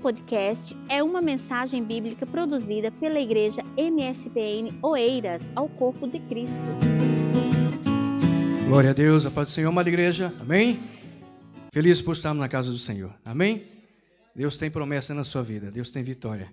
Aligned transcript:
podcast 0.00 0.74
é 0.88 1.02
uma 1.02 1.20
mensagem 1.20 1.84
bíblica 1.84 2.24
produzida 2.24 2.90
pela 2.90 3.20
Igreja 3.20 3.62
MSPN 3.76 4.78
Oeiras 4.82 5.50
ao 5.54 5.68
Corpo 5.68 6.08
de 6.08 6.18
Cristo. 6.20 6.56
Glória 8.66 8.90
a 8.90 8.92
Deus, 8.94 9.26
a 9.26 9.30
paz 9.30 9.48
do 9.48 9.50
Senhor, 9.50 9.68
amada 9.68 9.90
igreja. 9.90 10.34
Amém? 10.40 10.80
Feliz 11.70 12.00
por 12.00 12.12
estarmos 12.12 12.40
na 12.40 12.48
casa 12.48 12.70
do 12.70 12.78
Senhor. 12.78 13.14
Amém? 13.22 13.66
Deus 14.34 14.56
tem 14.56 14.70
promessa 14.70 15.12
na 15.12 15.22
sua 15.22 15.42
vida, 15.42 15.70
Deus 15.70 15.90
tem 15.90 16.02
vitória. 16.02 16.50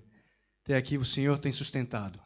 Até 0.66 0.76
aqui 0.76 0.98
o 0.98 1.06
Senhor 1.06 1.40
tem 1.40 1.52
sustentado. 1.54 2.20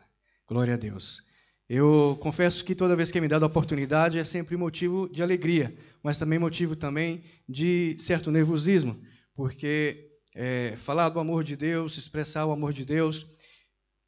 Glória 0.47 0.73
a 0.73 0.77
Deus. 0.77 1.21
Eu 1.69 2.17
confesso 2.19 2.65
que 2.65 2.73
toda 2.73 2.95
vez 2.95 3.11
que 3.11 3.19
é 3.19 3.21
me 3.21 3.27
dado 3.27 3.43
a 3.43 3.47
oportunidade 3.47 4.17
é 4.17 4.23
sempre 4.23 4.57
motivo 4.57 5.07
de 5.07 5.21
alegria, 5.21 5.71
mas 6.01 6.17
também 6.17 6.39
motivo 6.39 6.75
também 6.75 7.23
de 7.47 7.95
certo 7.99 8.31
nervosismo, 8.31 8.99
porque 9.35 10.10
é, 10.33 10.75
falar 10.77 11.09
do 11.09 11.19
amor 11.19 11.43
de 11.43 11.55
Deus, 11.55 11.97
expressar 11.97 12.45
o 12.45 12.51
amor 12.51 12.73
de 12.73 12.85
Deus, 12.85 13.27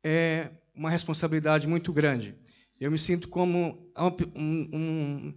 é 0.03 0.49
uma 0.75 0.89
responsabilidade 0.89 1.67
muito 1.67 1.91
grande. 1.93 2.35
Eu 2.79 2.91
me 2.91 2.97
sinto 2.97 3.27
como 3.27 3.89
um, 4.35 4.69
um, 4.73 5.33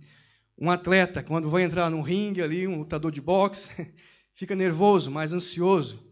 um 0.59 0.71
atleta, 0.71 1.23
quando 1.23 1.51
vai 1.51 1.63
entrar 1.63 1.91
num 1.91 2.01
ringue 2.01 2.43
ali, 2.43 2.67
um 2.67 2.79
lutador 2.79 3.13
de 3.13 3.21
boxe, 3.21 3.95
fica 4.33 4.55
nervoso, 4.55 5.11
mais 5.11 5.33
ansioso, 5.33 6.03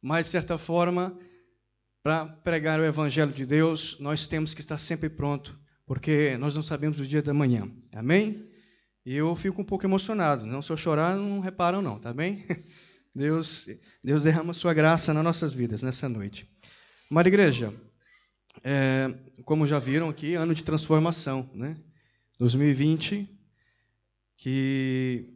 mas, 0.00 0.26
de 0.26 0.32
certa 0.32 0.58
forma, 0.58 1.18
para 2.02 2.26
pregar 2.26 2.78
o 2.78 2.84
Evangelho 2.84 3.32
de 3.32 3.46
Deus, 3.46 3.98
nós 3.98 4.28
temos 4.28 4.52
que 4.52 4.60
estar 4.60 4.76
sempre 4.76 5.08
pronto, 5.08 5.58
porque 5.86 6.36
nós 6.36 6.54
não 6.54 6.62
sabemos 6.62 7.00
o 7.00 7.06
dia 7.06 7.22
da 7.22 7.32
manhã. 7.32 7.66
Amém? 7.94 8.46
E 9.06 9.14
eu 9.14 9.34
fico 9.34 9.62
um 9.62 9.64
pouco 9.64 9.86
emocionado. 9.86 10.44
Não, 10.44 10.60
se 10.60 10.70
eu 10.70 10.76
chorar, 10.76 11.16
não 11.16 11.40
reparam, 11.40 11.80
não, 11.80 11.98
tá 11.98 12.12
bem? 12.12 12.44
Deus, 13.14 13.68
Deus 14.02 14.24
derrama 14.24 14.52
sua 14.52 14.74
graça 14.74 15.14
nas 15.14 15.22
nossas 15.22 15.54
vidas 15.54 15.82
nessa 15.82 16.08
noite. 16.08 16.48
Mas, 17.08 17.26
igreja, 17.26 17.72
é, 18.62 19.14
como 19.44 19.66
já 19.66 19.78
viram 19.78 20.08
aqui, 20.08 20.34
ano 20.34 20.54
de 20.54 20.64
transformação, 20.64 21.48
né? 21.54 21.76
2020, 22.38 23.28
que 24.36 25.26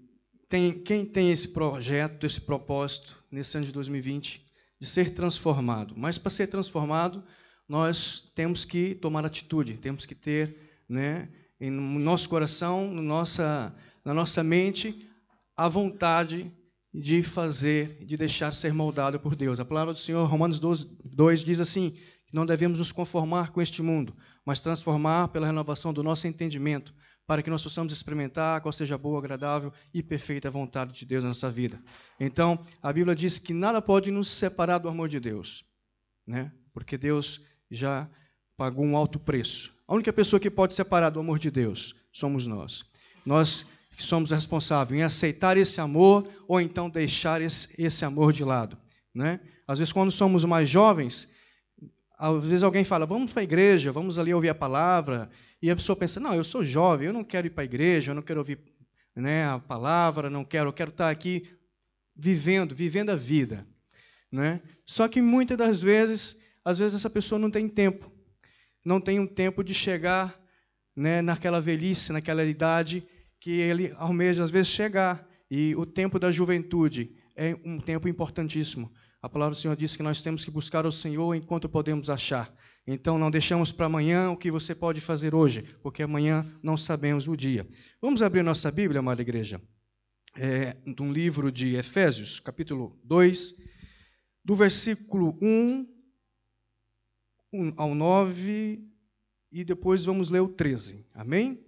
tem, 0.48 0.72
quem 0.82 1.06
tem 1.06 1.30
esse 1.30 1.48
projeto, 1.48 2.26
esse 2.26 2.40
propósito 2.40 3.16
nesse 3.30 3.56
ano 3.56 3.66
de 3.66 3.72
2020 3.72 4.44
de 4.80 4.86
ser 4.86 5.14
transformado. 5.14 5.94
Mas 5.96 6.18
para 6.18 6.30
ser 6.30 6.48
transformado, 6.48 7.22
nós 7.68 8.32
temos 8.34 8.64
que 8.64 8.94
tomar 8.94 9.24
atitude, 9.24 9.76
temos 9.76 10.06
que 10.06 10.14
ter, 10.14 10.56
né, 10.88 11.28
no 11.60 11.98
nosso 11.98 12.28
coração, 12.28 12.90
no 12.90 13.02
nossa, 13.02 13.74
na 14.04 14.14
nossa 14.14 14.42
mente, 14.42 15.06
a 15.56 15.68
vontade 15.68 16.50
de 16.92 17.22
fazer, 17.22 18.04
de 18.04 18.16
deixar 18.16 18.52
ser 18.52 18.72
moldado 18.72 19.20
por 19.20 19.36
Deus. 19.36 19.60
A 19.60 19.64
palavra 19.64 19.92
do 19.92 19.98
Senhor, 19.98 20.26
Romanos 20.26 20.58
12, 20.58 20.98
2, 21.04 21.44
diz 21.44 21.60
assim: 21.60 21.96
que 22.28 22.34
não 22.34 22.44
devemos 22.44 22.78
nos 22.78 22.92
conformar 22.92 23.52
com 23.52 23.60
este 23.60 23.82
mundo, 23.82 24.14
mas 24.44 24.60
transformar 24.60 25.28
pela 25.28 25.46
renovação 25.46 25.92
do 25.92 26.02
nosso 26.02 26.26
entendimento, 26.28 26.94
para 27.26 27.42
que 27.42 27.50
nós 27.50 27.62
possamos 27.62 27.92
experimentar 27.92 28.60
qual 28.60 28.72
seja 28.72 28.94
a 28.94 28.98
boa, 28.98 29.18
agradável 29.18 29.72
e 29.92 30.02
perfeita 30.02 30.50
vontade 30.50 30.92
de 30.92 31.06
Deus 31.06 31.22
na 31.22 31.30
nossa 31.30 31.50
vida. 31.50 31.82
Então, 32.20 32.62
a 32.82 32.92
Bíblia 32.92 33.16
diz 33.16 33.38
que 33.38 33.54
nada 33.54 33.80
pode 33.80 34.10
nos 34.10 34.28
separar 34.28 34.78
do 34.78 34.88
amor 34.88 35.08
de 35.08 35.18
Deus, 35.18 35.64
né? 36.26 36.52
porque 36.72 36.98
Deus 36.98 37.46
já 37.70 38.08
pagou 38.56 38.84
um 38.84 38.96
alto 38.96 39.18
preço. 39.18 39.74
A 39.86 39.94
única 39.94 40.12
pessoa 40.12 40.38
que 40.38 40.50
pode 40.50 40.74
separar 40.74 41.10
do 41.10 41.20
amor 41.20 41.38
de 41.38 41.50
Deus 41.50 41.94
somos 42.12 42.46
nós. 42.46 42.84
Nós 43.24 43.66
que 43.98 44.04
somos 44.04 44.30
responsáveis 44.30 45.00
em 45.00 45.02
aceitar 45.02 45.56
esse 45.56 45.80
amor 45.80 46.22
ou 46.46 46.60
então 46.60 46.88
deixar 46.88 47.42
esse, 47.42 47.82
esse 47.82 48.04
amor 48.04 48.32
de 48.32 48.44
lado. 48.44 48.78
Né? 49.12 49.40
Às 49.66 49.80
vezes, 49.80 49.92
quando 49.92 50.12
somos 50.12 50.44
mais 50.44 50.68
jovens, 50.68 51.28
às 52.16 52.44
vezes 52.44 52.62
alguém 52.62 52.84
fala, 52.84 53.04
vamos 53.04 53.32
para 53.32 53.40
a 53.40 53.42
igreja, 53.42 53.90
vamos 53.90 54.16
ali 54.16 54.32
ouvir 54.32 54.50
a 54.50 54.54
palavra, 54.54 55.28
e 55.60 55.68
a 55.68 55.74
pessoa 55.74 55.96
pensa, 55.96 56.20
não, 56.20 56.32
eu 56.32 56.44
sou 56.44 56.64
jovem, 56.64 57.08
eu 57.08 57.12
não 57.12 57.24
quero 57.24 57.48
ir 57.48 57.50
para 57.50 57.62
a 57.62 57.64
igreja, 57.64 58.12
eu 58.12 58.14
não 58.14 58.22
quero 58.22 58.38
ouvir 58.38 58.60
né, 59.16 59.48
a 59.48 59.58
palavra, 59.58 60.30
não 60.30 60.44
quero, 60.44 60.68
eu 60.68 60.72
quero 60.72 60.90
estar 60.90 61.10
aqui 61.10 61.50
vivendo, 62.14 62.76
vivendo 62.76 63.10
a 63.10 63.16
vida. 63.16 63.66
Né? 64.30 64.60
Só 64.86 65.08
que 65.08 65.20
muitas 65.20 65.58
das 65.58 65.82
vezes, 65.82 66.44
às 66.64 66.78
vezes 66.78 66.94
essa 66.94 67.10
pessoa 67.10 67.36
não 67.36 67.50
tem 67.50 67.68
tempo, 67.68 68.08
não 68.86 69.00
tem 69.00 69.18
um 69.18 69.26
tempo 69.26 69.64
de 69.64 69.74
chegar 69.74 70.40
né, 70.94 71.20
naquela 71.20 71.60
velhice, 71.60 72.12
naquela 72.12 72.44
idade 72.44 73.04
que 73.40 73.50
ele 73.50 73.92
almeja 73.96 74.44
às 74.44 74.50
vezes 74.50 74.72
chegar. 74.72 75.26
E 75.50 75.74
o 75.76 75.86
tempo 75.86 76.18
da 76.18 76.30
juventude 76.30 77.14
é 77.34 77.56
um 77.64 77.78
tempo 77.78 78.08
importantíssimo. 78.08 78.92
A 79.20 79.28
palavra 79.28 79.54
do 79.54 79.60
Senhor 79.60 79.76
diz 79.76 79.96
que 79.96 80.02
nós 80.02 80.22
temos 80.22 80.44
que 80.44 80.50
buscar 80.50 80.86
o 80.86 80.92
Senhor 80.92 81.34
enquanto 81.34 81.68
podemos 81.68 82.08
achar. 82.08 82.54
Então 82.86 83.18
não 83.18 83.30
deixamos 83.30 83.70
para 83.70 83.86
amanhã 83.86 84.30
o 84.30 84.36
que 84.36 84.50
você 84.50 84.74
pode 84.74 85.00
fazer 85.00 85.34
hoje, 85.34 85.62
porque 85.82 86.02
amanhã 86.02 86.46
não 86.62 86.76
sabemos 86.76 87.28
o 87.28 87.36
dia. 87.36 87.66
Vamos 88.00 88.22
abrir 88.22 88.42
nossa 88.42 88.70
Bíblia, 88.70 89.00
amada 89.00 89.20
igreja, 89.20 89.60
é, 90.36 90.76
um 90.98 91.12
livro 91.12 91.52
de 91.52 91.74
Efésios, 91.74 92.40
capítulo 92.40 92.98
2, 93.04 93.56
do 94.44 94.54
versículo 94.54 95.36
1 95.42 95.86
ao 97.76 97.94
9, 97.94 98.88
e 99.52 99.64
depois 99.64 100.04
vamos 100.04 100.30
ler 100.30 100.40
o 100.40 100.48
13. 100.48 101.06
Amém? 101.12 101.67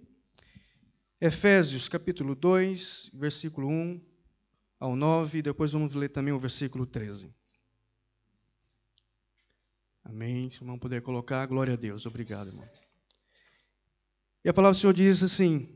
Efésios 1.23 1.87
capítulo 1.87 2.33
2, 2.33 3.11
versículo 3.13 3.67
1 3.67 4.01
ao 4.79 4.95
9, 4.95 5.37
e 5.37 5.41
depois 5.43 5.71
vamos 5.71 5.93
ler 5.93 6.09
também 6.09 6.33
o 6.33 6.39
versículo 6.39 6.83
13. 6.83 7.31
Amém. 10.03 10.49
Se 10.49 10.59
o 10.59 10.63
irmão 10.63 10.79
puder 10.79 10.99
colocar, 11.03 11.45
glória 11.45 11.73
a 11.73 11.77
Deus. 11.77 12.07
Obrigado, 12.07 12.47
irmão. 12.47 12.67
E 14.43 14.49
a 14.49 14.53
palavra 14.53 14.75
do 14.75 14.81
Senhor 14.81 14.93
diz 14.93 15.21
assim: 15.21 15.69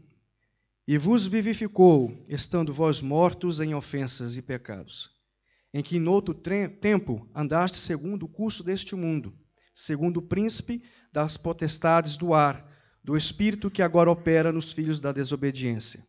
E 0.88 0.98
vos 0.98 1.28
vivificou, 1.28 2.24
estando 2.28 2.74
vós 2.74 3.00
mortos 3.00 3.60
em 3.60 3.76
ofensas 3.76 4.38
e 4.38 4.42
pecados, 4.42 5.12
em 5.72 5.84
que 5.84 5.96
em 5.96 6.08
outro 6.08 6.34
tempo 6.34 7.30
andaste 7.36 7.78
segundo 7.78 8.24
o 8.24 8.30
curso 8.30 8.64
deste 8.64 8.96
mundo, 8.96 9.32
segundo 9.76 10.18
o 10.18 10.24
príncipe 10.24 10.84
das 11.14 11.38
potestades 11.38 12.18
do 12.18 12.34
ar 12.34 12.75
do 13.06 13.16
espírito 13.16 13.70
que 13.70 13.84
agora 13.84 14.10
opera 14.10 14.52
nos 14.52 14.72
filhos 14.72 15.00
da 15.00 15.12
desobediência, 15.12 16.04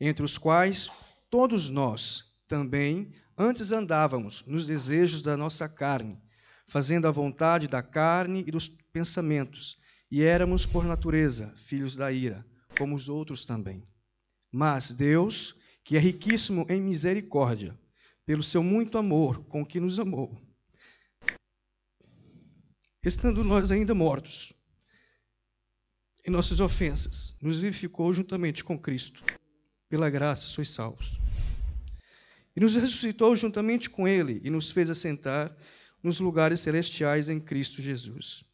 entre 0.00 0.24
os 0.24 0.38
quais 0.38 0.88
todos 1.28 1.70
nós 1.70 2.36
também 2.46 3.12
antes 3.36 3.72
andávamos 3.72 4.46
nos 4.46 4.64
desejos 4.64 5.22
da 5.22 5.36
nossa 5.36 5.68
carne, 5.68 6.16
fazendo 6.64 7.08
a 7.08 7.10
vontade 7.10 7.66
da 7.66 7.82
carne 7.82 8.44
e 8.46 8.52
dos 8.52 8.68
pensamentos, 8.68 9.78
e 10.08 10.22
éramos 10.22 10.64
por 10.64 10.84
natureza 10.84 11.52
filhos 11.56 11.96
da 11.96 12.12
ira, 12.12 12.46
como 12.78 12.94
os 12.94 13.08
outros 13.08 13.44
também. 13.44 13.82
Mas 14.52 14.92
Deus, 14.92 15.56
que 15.82 15.96
é 15.96 15.98
riquíssimo 15.98 16.64
em 16.70 16.80
misericórdia, 16.80 17.76
pelo 18.24 18.44
seu 18.44 18.62
muito 18.62 18.98
amor 18.98 19.42
com 19.46 19.66
que 19.66 19.80
nos 19.80 19.98
amou, 19.98 20.40
estando 23.04 23.42
nós 23.42 23.72
ainda 23.72 23.96
mortos 23.96 24.54
em 26.26 26.30
nossas 26.30 26.58
ofensas, 26.58 27.36
nos 27.40 27.60
vivificou 27.60 28.12
juntamente 28.12 28.64
com 28.64 28.76
Cristo. 28.76 29.22
Pela 29.88 30.10
graça 30.10 30.48
sois 30.48 30.70
salvos. 30.70 31.20
E 32.56 32.58
nos 32.58 32.74
ressuscitou 32.74 33.36
juntamente 33.36 33.88
com 33.88 34.08
Ele 34.08 34.40
e 34.42 34.50
nos 34.50 34.72
fez 34.72 34.90
assentar 34.90 35.56
nos 36.02 36.18
lugares 36.18 36.58
celestiais 36.58 37.28
em 37.28 37.38
Cristo 37.38 37.80
Jesus, 37.80 38.44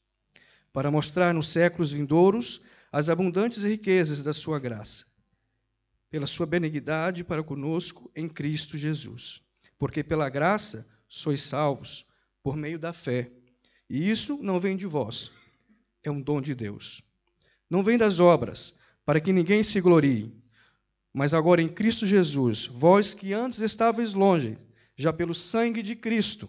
para 0.70 0.90
mostrar 0.90 1.32
nos 1.32 1.48
séculos 1.48 1.92
vindouros 1.92 2.60
as 2.92 3.08
abundantes 3.08 3.64
riquezas 3.64 4.22
da 4.22 4.34
Sua 4.34 4.58
graça, 4.58 5.06
pela 6.10 6.26
Sua 6.26 6.44
benignidade 6.44 7.24
para 7.24 7.42
conosco 7.42 8.12
em 8.14 8.28
Cristo 8.28 8.76
Jesus. 8.76 9.40
Porque 9.78 10.04
pela 10.04 10.28
graça 10.28 10.86
sois 11.08 11.40
salvos, 11.42 12.04
por 12.42 12.54
meio 12.54 12.78
da 12.78 12.92
fé. 12.92 13.32
E 13.88 14.10
isso 14.10 14.42
não 14.42 14.60
vem 14.60 14.76
de 14.76 14.86
vós, 14.86 15.30
é 16.02 16.10
um 16.10 16.20
dom 16.20 16.40
de 16.42 16.54
Deus 16.54 17.02
não 17.72 17.82
vem 17.82 17.96
das 17.96 18.20
obras, 18.20 18.78
para 19.02 19.18
que 19.18 19.32
ninguém 19.32 19.62
se 19.62 19.80
glorie. 19.80 20.30
Mas 21.10 21.32
agora 21.32 21.62
em 21.62 21.68
Cristo 21.70 22.06
Jesus, 22.06 22.66
vós 22.66 23.14
que 23.14 23.32
antes 23.32 23.60
estáveis 23.60 24.12
longe, 24.12 24.58
já 24.94 25.10
pelo 25.10 25.32
sangue 25.32 25.80
de 25.80 25.96
Cristo, 25.96 26.46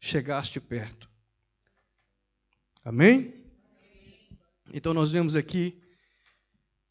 chegaste 0.00 0.58
perto. 0.58 1.10
Amém? 2.82 3.34
Então 4.72 4.94
nós 4.94 5.12
vemos 5.12 5.36
aqui 5.36 5.78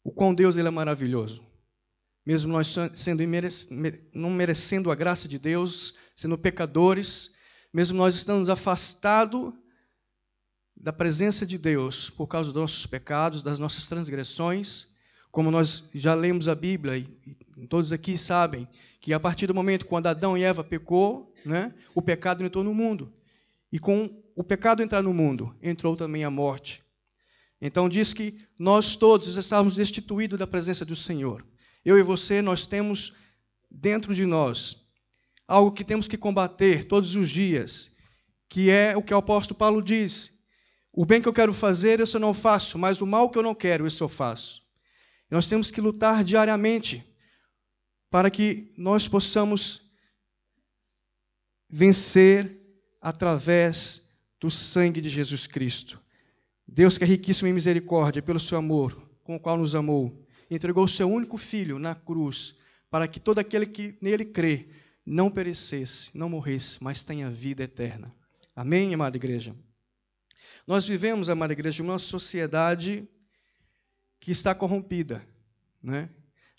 o 0.04 0.12
quão 0.12 0.32
Deus 0.32 0.56
ele 0.56 0.68
é 0.68 0.70
maravilhoso. 0.70 1.44
Mesmo 2.24 2.52
nós 2.52 2.72
sendo 2.94 3.20
não 4.14 4.30
merecendo 4.30 4.92
a 4.92 4.94
graça 4.94 5.26
de 5.26 5.40
Deus, 5.40 5.96
sendo 6.14 6.38
pecadores, 6.38 7.34
mesmo 7.74 7.98
nós 7.98 8.14
estando 8.14 8.48
afastados 8.48 9.52
da 10.76 10.92
presença 10.92 11.46
de 11.46 11.56
Deus 11.56 12.10
por 12.10 12.26
causa 12.26 12.52
dos 12.52 12.60
nossos 12.60 12.86
pecados, 12.86 13.42
das 13.42 13.58
nossas 13.58 13.88
transgressões, 13.88 14.94
como 15.30 15.50
nós 15.50 15.88
já 15.94 16.14
lemos 16.14 16.48
a 16.48 16.54
Bíblia 16.54 16.96
e 16.96 17.66
todos 17.66 17.92
aqui 17.92 18.16
sabem 18.16 18.68
que 19.00 19.12
a 19.12 19.20
partir 19.20 19.46
do 19.46 19.54
momento 19.54 19.86
quando 19.86 20.06
Adão 20.06 20.36
e 20.36 20.42
Eva 20.42 20.64
pecou, 20.64 21.32
né, 21.44 21.74
o 21.94 22.02
pecado 22.02 22.44
entrou 22.44 22.64
no 22.64 22.74
mundo. 22.74 23.12
E 23.72 23.78
com 23.78 24.22
o 24.34 24.44
pecado 24.44 24.82
entrar 24.82 25.02
no 25.02 25.14
mundo, 25.14 25.54
entrou 25.62 25.96
também 25.96 26.24
a 26.24 26.30
morte. 26.30 26.82
Então 27.60 27.88
diz 27.88 28.12
que 28.12 28.38
nós 28.58 28.96
todos 28.96 29.36
estávamos 29.36 29.74
destituídos 29.74 30.38
da 30.38 30.46
presença 30.46 30.84
do 30.84 30.94
Senhor. 30.94 31.44
Eu 31.84 31.98
e 31.98 32.02
você, 32.02 32.42
nós 32.42 32.66
temos 32.66 33.16
dentro 33.70 34.14
de 34.14 34.26
nós 34.26 34.86
algo 35.46 35.72
que 35.72 35.84
temos 35.84 36.08
que 36.08 36.18
combater 36.18 36.84
todos 36.84 37.14
os 37.14 37.30
dias, 37.30 37.96
que 38.48 38.70
é 38.70 38.96
o 38.96 39.02
que 39.02 39.14
o 39.14 39.16
apóstolo 39.16 39.58
Paulo 39.58 39.82
diz: 39.82 40.35
o 40.96 41.04
bem 41.04 41.20
que 41.20 41.28
eu 41.28 41.32
quero 41.32 41.52
fazer, 41.52 42.00
isso 42.00 42.16
eu 42.16 42.20
não 42.20 42.32
faço, 42.32 42.78
mas 42.78 43.02
o 43.02 43.06
mal 43.06 43.28
que 43.28 43.36
eu 43.36 43.42
não 43.42 43.54
quero, 43.54 43.86
isso 43.86 44.02
eu 44.02 44.08
faço. 44.08 44.62
Nós 45.30 45.46
temos 45.46 45.70
que 45.70 45.78
lutar 45.78 46.24
diariamente 46.24 47.04
para 48.10 48.30
que 48.30 48.72
nós 48.78 49.06
possamos 49.06 49.92
vencer 51.68 52.58
através 52.98 54.10
do 54.40 54.50
sangue 54.50 55.02
de 55.02 55.10
Jesus 55.10 55.46
Cristo. 55.46 56.00
Deus 56.66 56.96
que 56.96 57.04
é 57.04 57.06
riquíssimo 57.06 57.46
em 57.46 57.52
misericórdia, 57.52 58.22
pelo 58.22 58.40
seu 58.40 58.56
amor, 58.56 58.96
com 59.22 59.36
o 59.36 59.40
qual 59.40 59.58
nos 59.58 59.74
amou, 59.74 60.24
entregou 60.50 60.84
o 60.84 60.88
seu 60.88 61.10
único 61.10 61.36
filho 61.36 61.78
na 61.78 61.94
cruz, 61.94 62.56
para 62.90 63.06
que 63.06 63.20
todo 63.20 63.38
aquele 63.38 63.66
que 63.66 63.98
nele 64.00 64.24
crê 64.24 64.70
não 65.04 65.30
perecesse, 65.30 66.16
não 66.16 66.30
morresse, 66.30 66.82
mas 66.82 67.02
tenha 67.02 67.30
vida 67.30 67.64
eterna. 67.64 68.10
Amém, 68.54 68.94
amada 68.94 69.18
igreja? 69.18 69.54
Nós 70.66 70.84
vivemos, 70.84 71.30
amada 71.30 71.52
igreja, 71.52 71.80
uma 71.82 71.98
sociedade 71.98 73.08
que 74.18 74.32
está 74.32 74.52
corrompida, 74.52 75.24
né? 75.80 76.10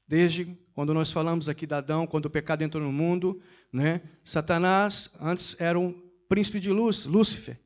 Desde 0.08 0.58
quando 0.74 0.94
nós 0.94 1.12
falamos 1.12 1.50
aqui 1.50 1.68
de 1.68 1.74
Adão, 1.74 2.08
quando 2.08 2.28
o 2.28 2.30
pecado 2.30 2.64
entrou 2.64 2.82
no 2.82 2.92
mundo, 2.92 3.42
né? 3.72 4.02
Satanás 4.24 5.18
antes 5.20 5.60
era 5.60 5.78
um 5.78 5.92
príncipe 6.30 6.62
de 6.62 6.72
luz, 6.72 7.06
Lúcifer. 7.06 7.60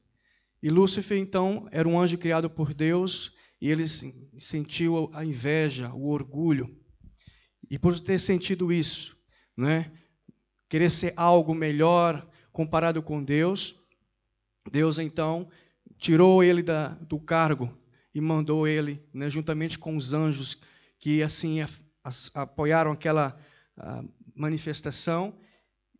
E 0.64 0.70
Lúcifer, 0.72 1.20
então, 1.20 1.68
era 1.72 1.88
um 1.88 2.00
anjo 2.00 2.18
criado 2.18 2.50
por 2.50 2.74
Deus 2.74 3.38
e 3.62 3.70
ele 3.70 3.88
sentiu 3.88 5.12
a 5.14 5.24
inveja, 5.24 5.94
o 5.94 6.08
orgulho. 6.08 6.76
E 7.70 7.78
por 7.78 8.00
ter 8.00 8.18
sentido 8.18 8.74
isso, 8.74 9.16
né, 9.56 9.92
querer 10.68 10.90
ser 10.90 11.14
algo 11.16 11.54
melhor 11.54 12.28
comparado 12.52 13.04
com 13.04 13.24
Deus, 13.24 13.76
Deus 14.72 14.98
então 14.98 15.48
tirou 16.02 16.44
ele 16.44 16.64
da, 16.64 16.90
do 16.90 17.20
cargo 17.20 17.72
e 18.14 18.20
mandou 18.20 18.68
ele, 18.68 19.02
né, 19.14 19.30
juntamente 19.30 19.78
com 19.78 19.96
os 19.96 20.12
anjos 20.12 20.64
que 21.00 21.22
assim 21.22 21.62
a, 21.62 21.70
a, 22.04 22.42
apoiaram 22.42 22.92
aquela 22.92 23.40
manifestação, 24.36 25.34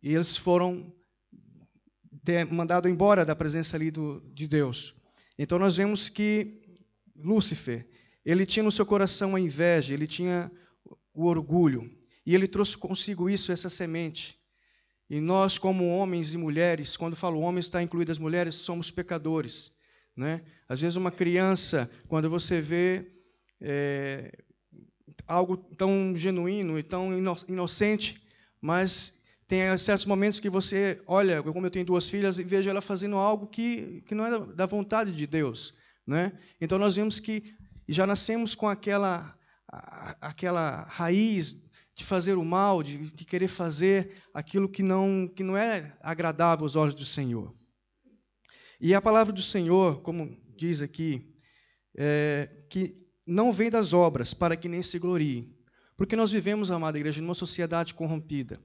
e 0.02 0.14
eles 0.14 0.36
foram 0.36 0.92
mandado 2.50 2.88
embora 2.88 3.24
da 3.24 3.34
presença 3.34 3.76
ali 3.76 3.90
do, 3.90 4.20
de 4.32 4.46
Deus. 4.46 4.94
Então 5.38 5.58
nós 5.58 5.76
vemos 5.76 6.08
que 6.08 6.60
Lúcifer, 7.16 7.88
ele 8.24 8.44
tinha 8.44 8.62
no 8.62 8.70
seu 8.70 8.84
coração 8.84 9.34
a 9.34 9.40
inveja, 9.40 9.94
ele 9.94 10.06
tinha 10.06 10.50
o 11.14 11.24
orgulho, 11.24 11.90
e 12.26 12.34
ele 12.34 12.46
trouxe 12.46 12.76
consigo 12.76 13.30
isso, 13.30 13.50
essa 13.50 13.70
semente. 13.70 14.38
E 15.08 15.20
nós, 15.20 15.58
como 15.58 15.88
homens 15.88 16.34
e 16.34 16.38
mulheres, 16.38 16.96
quando 16.96 17.16
falo 17.16 17.40
homens, 17.40 17.66
está 17.66 17.82
incluídas 17.82 18.16
as 18.16 18.22
mulheres, 18.22 18.54
somos 18.56 18.90
pecadores. 18.90 19.72
Né? 20.16 20.42
Às 20.68 20.80
vezes, 20.80 20.96
uma 20.96 21.10
criança, 21.10 21.90
quando 22.08 22.28
você 22.28 22.60
vê 22.60 23.10
é, 23.60 24.30
algo 25.26 25.56
tão 25.56 26.14
genuíno 26.14 26.78
e 26.78 26.82
tão 26.82 27.10
inocente, 27.48 28.22
mas 28.60 29.22
tem 29.46 29.76
certos 29.76 30.06
momentos 30.06 30.40
que 30.40 30.48
você 30.48 31.00
olha, 31.06 31.42
como 31.42 31.66
eu 31.66 31.70
tenho 31.70 31.84
duas 31.84 32.08
filhas, 32.08 32.38
e 32.38 32.42
vejo 32.42 32.70
ela 32.70 32.80
fazendo 32.80 33.16
algo 33.16 33.46
que, 33.46 34.02
que 34.06 34.14
não 34.14 34.24
é 34.24 34.54
da 34.54 34.66
vontade 34.66 35.12
de 35.12 35.26
Deus. 35.26 35.74
Né? 36.06 36.32
Então 36.60 36.78
nós 36.78 36.96
vemos 36.96 37.20
que 37.20 37.54
já 37.88 38.06
nascemos 38.06 38.54
com 38.54 38.68
aquela, 38.68 39.36
aquela 40.20 40.84
raiz 40.84 41.70
de 41.94 42.04
fazer 42.04 42.34
o 42.38 42.44
mal, 42.44 42.82
de, 42.82 42.98
de 42.98 43.24
querer 43.24 43.48
fazer 43.48 44.22
aquilo 44.32 44.68
que 44.68 44.82
não, 44.82 45.28
que 45.28 45.42
não 45.42 45.56
é 45.56 45.94
agradável 46.00 46.64
aos 46.64 46.76
olhos 46.76 46.94
do 46.94 47.04
Senhor. 47.04 47.54
E 48.82 48.94
a 48.94 49.00
palavra 49.00 49.32
do 49.32 49.40
Senhor, 49.40 50.02
como 50.02 50.36
diz 50.56 50.82
aqui, 50.82 51.32
é, 51.96 52.50
que 52.68 52.96
não 53.24 53.52
vem 53.52 53.70
das 53.70 53.94
obras 53.94 54.34
para 54.34 54.56
que 54.56 54.68
nem 54.68 54.82
se 54.82 54.98
glorie. 54.98 55.56
Porque 55.96 56.16
nós 56.16 56.32
vivemos, 56.32 56.70
amada 56.70 56.98
igreja, 56.98 57.22
numa 57.22 57.32
sociedade 57.32 57.94
corrompida 57.94 58.60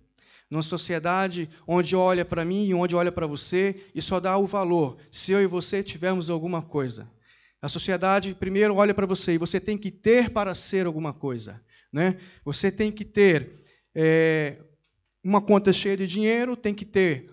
numa 0.49 0.61
sociedade 0.61 1.49
onde 1.67 1.95
olha 1.95 2.23
para 2.23 2.45
mim 2.45 2.65
e 2.65 2.73
onde 2.73 2.95
olha 2.95 3.11
para 3.11 3.27
você 3.27 3.83
e 3.93 4.01
só 4.01 4.19
dá 4.19 4.37
o 4.37 4.45
valor 4.47 4.97
se 5.11 5.31
eu 5.31 5.41
e 5.41 5.47
você 5.47 5.83
tivermos 5.83 6.29
alguma 6.29 6.61
coisa. 6.61 7.09
A 7.61 7.67
sociedade 7.67 8.33
primeiro 8.33 8.75
olha 8.75 8.93
para 8.93 9.05
você 9.05 9.33
e 9.33 9.37
você 9.37 9.59
tem 9.59 9.77
que 9.77 9.91
ter 9.91 10.29
para 10.29 10.53
ser 10.53 10.85
alguma 10.85 11.11
coisa. 11.11 11.61
Né? 11.91 12.17
Você 12.45 12.71
tem 12.71 12.91
que 12.91 13.03
ter 13.03 13.51
é, 13.93 14.57
uma 15.23 15.41
conta 15.41 15.73
cheia 15.73 15.97
de 15.97 16.07
dinheiro, 16.07 16.55
tem 16.55 16.73
que 16.73 16.85
ter 16.85 17.29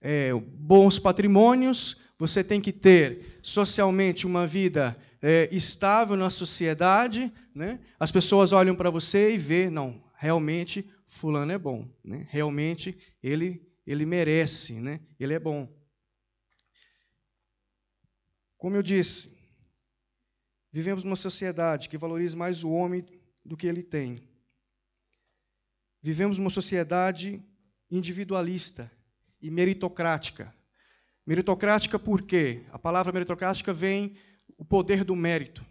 é, 0.00 0.32
bons 0.34 0.98
patrimônios, 0.98 2.02
você 2.18 2.42
tem 2.42 2.60
que 2.60 2.72
ter 2.72 3.38
socialmente 3.42 4.26
uma 4.26 4.46
vida 4.46 4.96
é, 5.22 5.48
estável 5.52 6.16
na 6.16 6.30
sociedade. 6.30 7.32
Né? 7.54 7.80
As 7.98 8.10
pessoas 8.10 8.52
olham 8.52 8.74
para 8.74 8.90
você 8.90 9.34
e 9.34 9.38
vê, 9.38 9.70
não, 9.70 10.02
realmente 10.16 10.88
fulano 11.06 11.52
é 11.52 11.58
bom, 11.58 11.88
né? 12.04 12.26
realmente 12.30 12.98
ele, 13.22 13.66
ele 13.86 14.04
merece, 14.04 14.80
né? 14.80 15.00
ele 15.18 15.34
é 15.34 15.38
bom. 15.38 15.68
Como 18.56 18.76
eu 18.76 18.82
disse, 18.82 19.38
vivemos 20.72 21.04
numa 21.04 21.16
sociedade 21.16 21.88
que 21.88 21.96
valoriza 21.96 22.36
mais 22.36 22.64
o 22.64 22.70
homem 22.70 23.04
do 23.44 23.56
que 23.56 23.66
ele 23.66 23.82
tem. 23.82 24.28
Vivemos 26.02 26.36
numa 26.36 26.50
sociedade 26.50 27.42
individualista 27.90 28.90
e 29.40 29.50
meritocrática. 29.50 30.54
Meritocrática 31.26 31.98
por 31.98 32.22
quê? 32.22 32.62
A 32.72 32.78
palavra 32.78 33.12
meritocrática 33.12 33.72
vem 33.72 34.16
o 34.56 34.64
poder 34.64 35.04
do 35.04 35.14
mérito. 35.14 35.64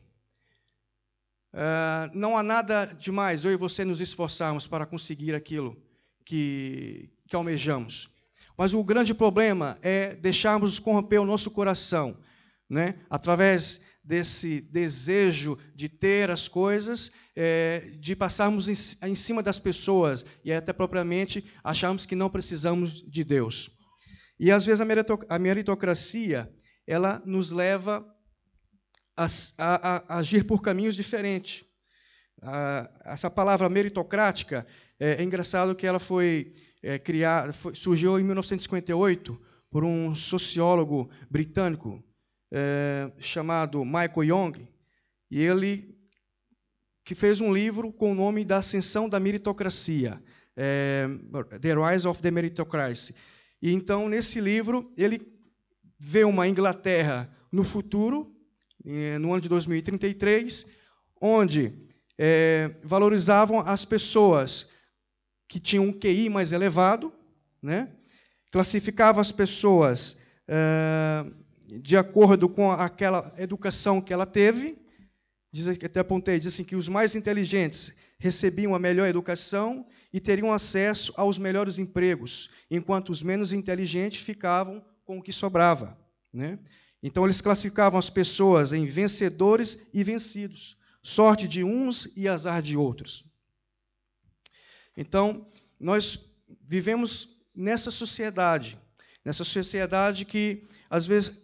Uh, 1.54 2.12
não 2.14 2.38
há 2.38 2.44
nada 2.44 2.86
demais 2.86 3.44
eu 3.44 3.52
e 3.52 3.58
você 3.58 3.84
nos 3.84 4.00
esforçarmos 4.00 4.68
para 4.68 4.86
conseguir 4.86 5.34
aquilo 5.34 5.76
que, 6.24 7.10
que 7.28 7.36
almejamos. 7.36 8.10
Mas 8.58 8.74
o 8.74 8.84
grande 8.84 9.14
problema 9.14 9.78
é 9.82 10.16
deixarmos 10.16 10.80
corromper 10.80 11.22
o 11.22 11.26
nosso 11.26 11.52
coração, 11.52 12.18
né? 12.70 13.00
através 13.10 13.86
desse 14.04 14.62
desejo 14.62 15.58
de 15.76 15.90
ter 15.90 16.32
as 16.32 16.48
coisas, 16.48 17.14
é, 17.40 17.92
de 18.00 18.16
passarmos 18.16 18.68
em, 18.68 19.08
em, 19.08 19.14
cima 19.14 19.44
das 19.44 19.60
pessoas 19.60 20.26
e 20.44 20.52
até 20.52 20.74
propriamente 20.74 21.46
acharmos 21.64 22.04
que 22.04 22.16
não 22.16 22.32
precisamos 22.32 23.00
de 23.08 23.24
Deus. 23.24 23.78
E 24.40 24.52
às 24.52 24.66
vezes 24.66 24.82
a 24.82 25.40
meritocracia 25.40 26.52
ela 26.88 27.22
nos 27.28 27.52
leva 27.52 28.04
a, 29.16 29.28
a, 29.60 30.16
a 30.16 30.18
agir 30.18 30.46
por 30.46 30.64
caminhos 30.64 30.96
diferentes. 30.96 31.64
essa 33.06 33.30
palavra 33.30 33.70
meritocrática 33.70 34.66
é, 35.00 35.22
é, 35.22 35.24
engraçado 35.24 35.76
que 35.76 35.86
ela 35.86 36.00
foi 36.00 36.54
é, 36.82 36.98
criada, 36.98 37.54
foi, 37.54 37.76
surgiu 37.76 38.20
em 38.20 38.24
1958 38.24 39.40
por 39.70 39.84
um 39.84 40.16
sociólogo 40.16 41.08
britânico 41.30 42.04
é, 42.52 43.12
chamado 43.20 43.86
Michael 43.86 44.24
Young, 44.24 44.68
e 45.30 45.40
ele 45.40 45.97
que 47.08 47.16
fez 47.16 47.40
um 47.40 47.54
livro 47.54 47.94
com 47.94 48.12
o 48.12 48.16
nome 48.16 48.44
da 48.44 48.58
Ascensão 48.58 49.08
da 49.08 49.18
Meritocracia, 49.18 50.22
é, 50.58 51.08
The 51.62 51.74
Rise 51.74 52.06
of 52.06 52.22
the 52.22 52.30
Meritocracy. 52.30 53.16
E 53.62 53.72
então 53.72 54.10
nesse 54.10 54.42
livro 54.42 54.92
ele 54.98 55.26
vê 55.98 56.26
uma 56.26 56.50
Inglaterra 56.50 57.34
no 57.50 57.64
futuro 57.64 58.36
no 59.22 59.32
ano 59.32 59.42
de 59.42 59.48
2033, 59.48 60.74
onde 61.22 61.74
é, 62.18 62.76
valorizavam 62.84 63.62
as 63.62 63.86
pessoas 63.86 64.72
que 65.48 65.62
tinham 65.62 65.86
um 65.86 65.94
QI 65.94 66.28
mais 66.28 66.52
elevado, 66.52 67.14
né? 67.62 67.90
classificavam 68.52 69.22
as 69.22 69.32
pessoas 69.32 70.22
é, 70.46 71.26
de 71.80 71.96
acordo 71.96 72.50
com 72.50 72.70
aquela 72.70 73.34
educação 73.38 74.02
que 74.02 74.12
ela 74.12 74.26
teve. 74.26 74.78
Diz, 75.58 75.68
até 75.68 76.02
apontei, 76.02 76.38
diz 76.38 76.54
assim, 76.54 76.64
que 76.64 76.76
os 76.76 76.88
mais 76.88 77.16
inteligentes 77.16 77.98
recebiam 78.20 78.76
a 78.76 78.80
melhor 78.80 79.08
educação 79.08 79.88
e 80.14 80.20
teriam 80.20 80.54
acesso 80.54 81.12
aos 81.18 81.40
melhores 81.40 81.80
empregos, 81.80 82.52
enquanto 82.70 83.10
os 83.10 83.24
menos 83.24 83.54
inteligentes 83.54 84.22
ficavam 84.22 84.86
com 85.04 85.18
o 85.18 85.22
que 85.22 85.34
sobrava. 85.34 85.98
Né? 86.32 86.60
Então, 87.02 87.26
eles 87.26 87.42
classificavam 87.42 87.98
as 87.98 88.08
pessoas 88.08 88.72
em 88.72 88.86
vencedores 88.86 89.88
e 89.92 90.04
vencidos. 90.04 90.78
sorte 91.02 91.48
de 91.48 91.64
uns 91.64 92.16
e 92.16 92.28
azar 92.28 92.62
de 92.62 92.78
outros. 92.78 93.26
Então, 94.96 95.48
nós 95.80 96.36
vivemos 96.62 97.42
nessa 97.56 97.90
sociedade, 97.90 98.78
nessa 99.26 99.44
sociedade 99.44 100.24
que, 100.24 100.68
às 100.88 101.08
vezes, 101.08 101.42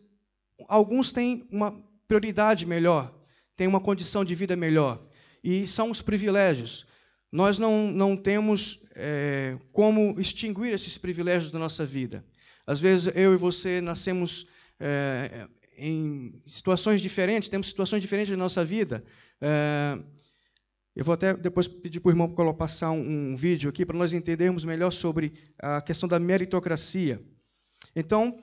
alguns 0.67 1.11
têm 1.11 1.47
uma 1.49 1.71
prioridade 2.07 2.63
melhor, 2.63 3.22
têm 3.55 3.67
uma 3.67 3.79
condição 3.79 4.23
de 4.25 4.35
vida 4.35 4.55
melhor, 4.55 5.05
e 5.43 5.67
são 5.67 5.91
os 5.91 6.01
privilégios. 6.01 6.85
Nós 7.31 7.57
não, 7.57 7.91
não 7.91 8.15
temos 8.15 8.85
é, 8.95 9.57
como 9.71 10.19
extinguir 10.19 10.71
esses 10.71 10.97
privilégios 10.97 11.51
da 11.51 11.57
nossa 11.57 11.85
vida. 11.85 12.23
Às 12.65 12.79
vezes, 12.79 13.13
eu 13.15 13.33
e 13.33 13.37
você 13.37 13.81
nascemos 13.81 14.47
é, 14.79 15.47
em 15.77 16.39
situações 16.45 17.01
diferentes, 17.01 17.49
temos 17.49 17.67
situações 17.67 18.01
diferentes 18.01 18.31
na 18.31 18.37
nossa 18.37 18.63
vida. 18.63 19.03
É, 19.41 19.97
eu 20.95 21.03
vou 21.03 21.13
até 21.13 21.33
depois 21.33 21.67
pedir 21.67 21.99
para 21.99 22.09
o 22.09 22.11
irmão 22.11 22.33
passar 22.53 22.91
um 22.91 23.35
vídeo 23.35 23.67
aqui 23.67 23.83
para 23.83 23.97
nós 23.97 24.13
entendermos 24.13 24.63
melhor 24.63 24.91
sobre 24.91 25.33
a 25.57 25.81
questão 25.81 26.07
da 26.07 26.19
meritocracia. 26.19 27.19
Então, 27.95 28.39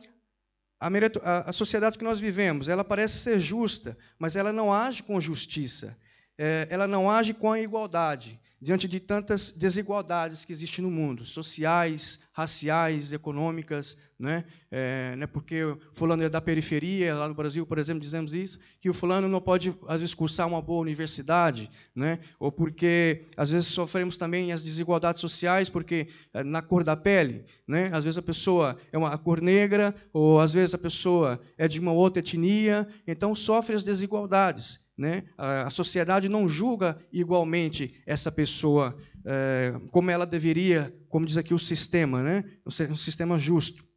a, 0.81 1.53
sociedade 1.53 1.99
que 1.99 2.05
nós 2.05 2.19
vivemos, 2.19 2.69
ela 2.69 2.83
parece 2.83 3.19
ser 3.19 3.39
justa, 3.39 3.97
mas 4.19 4.35
ela 4.35 4.53
não 4.53 4.73
age 4.73 5.03
com 5.03 5.21
justiça. 5.21 5.97
É, 6.39 6.67
ela 6.71 6.89
não 6.89 7.11
age 7.11 7.35
com 7.35 7.53
a 7.53 7.61
igualdade 7.61 8.41
diante 8.63 8.89
de 8.89 8.99
tantas 8.99 9.51
desigualdades 9.51 10.45
que 10.45 10.53
existem 10.53 10.83
no 10.83 10.91
mundo, 10.91 11.25
sociais, 11.25 12.29
raciais, 12.33 13.13
econômicas, 13.13 13.99
né? 14.21 14.45
É, 14.71 15.17
né, 15.17 15.27
porque 15.27 15.75
fulano 15.95 16.23
é 16.23 16.29
da 16.29 16.41
periferia, 16.41 17.15
lá 17.15 17.27
no 17.27 17.35
Brasil, 17.35 17.67
por 17.67 17.79
exemplo, 17.79 18.01
dizemos 18.01 18.35
isso, 18.35 18.61
que 18.79 18.91
o 18.91 18.95
fulano 18.95 19.27
não 19.27 19.41
pode, 19.41 19.75
às 19.89 20.03
vezes, 20.03 20.15
cursar 20.15 20.47
uma 20.47 20.61
boa 20.61 20.83
universidade, 20.83 21.71
né? 21.97 22.21
ou 22.39 22.53
porque, 22.53 23.25
às 23.37 23.51
vezes, 23.51 23.69
sofremos 23.69 24.19
também 24.19 24.53
as 24.53 24.63
desigualdades 24.63 25.21
sociais, 25.21 25.71
porque 25.71 26.09
é, 26.35 26.45
na 26.45 26.61
cor 26.61 26.85
da 26.85 26.95
pele, 26.95 27.47
né? 27.67 27.89
às 27.93 28.05
vezes 28.05 28.19
a 28.19 28.23
pessoa 28.23 28.77
é 28.93 28.99
uma 28.99 29.17
cor 29.17 29.41
negra, 29.41 29.95
ou 30.13 30.39
às 30.39 30.53
vezes 30.53 30.75
a 30.75 30.79
pessoa 30.79 31.41
é 31.57 31.67
de 31.67 31.81
uma 31.81 31.93
outra 31.93 32.21
etnia, 32.21 32.87
então 33.07 33.35
sofre 33.35 33.75
as 33.75 33.83
desigualdades. 33.83 34.91
Né? 34.99 35.25
A 35.39 35.71
sociedade 35.71 36.29
não 36.29 36.47
julga 36.47 36.99
igualmente 37.11 37.95
essa 38.05 38.31
pessoa 38.31 38.95
é, 39.25 39.73
como 39.91 40.11
ela 40.11 40.27
deveria, 40.27 40.95
como 41.09 41.27
diz 41.27 41.37
aqui 41.37 41.55
o 41.55 41.59
sistema, 41.59 42.23
né? 42.23 42.45
um 42.67 42.97
sistema 42.97 43.39
justo. 43.39 43.90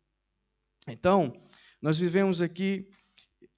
Então, 0.87 1.33
nós 1.81 1.97
vivemos 1.97 2.41
aqui 2.41 2.89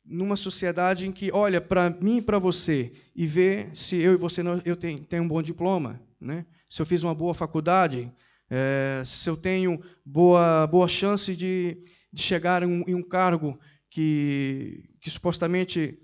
numa 0.04 0.36
sociedade 0.36 1.08
em 1.08 1.12
que 1.12 1.32
olha 1.32 1.60
para 1.60 1.90
mim 1.90 2.18
e 2.18 2.22
para 2.22 2.38
você 2.38 2.94
e 3.16 3.26
vê 3.26 3.70
se 3.74 3.98
eu 3.98 4.14
e 4.14 4.18
você 4.18 4.42
eu 4.64 4.76
tenho, 4.76 5.04
tenho 5.04 5.24
um 5.24 5.28
bom 5.28 5.42
diploma, 5.42 6.00
né? 6.20 6.46
se 6.70 6.82
eu 6.82 6.86
fiz 6.86 7.04
uma 7.04 7.16
boa 7.16 7.34
faculdade, 7.34 8.12
é, 8.50 9.02
se 9.04 9.30
eu 9.30 9.36
tenho 9.36 9.82
boa, 10.06 10.68
boa 10.68 10.88
chance 10.88 11.36
de, 11.36 11.78
de 12.14 12.22
chegar 12.22 12.62
em 12.62 12.68
um, 12.68 12.84
em 12.88 12.94
um 12.94 13.02
cargo 13.02 13.60
que, 13.90 14.84
que 15.02 15.10
supostamente 15.10 16.00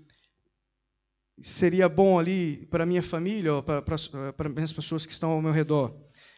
seria 1.40 1.88
bom 1.88 2.18
ali 2.18 2.66
para 2.66 2.86
minha 2.86 3.02
família 3.02 3.62
para, 3.62 3.82
para, 3.82 4.32
para 4.32 4.62
as 4.62 4.72
pessoas 4.72 5.06
que 5.06 5.12
estão 5.12 5.30
ao 5.30 5.42
meu 5.42 5.52
redor. 5.52 5.94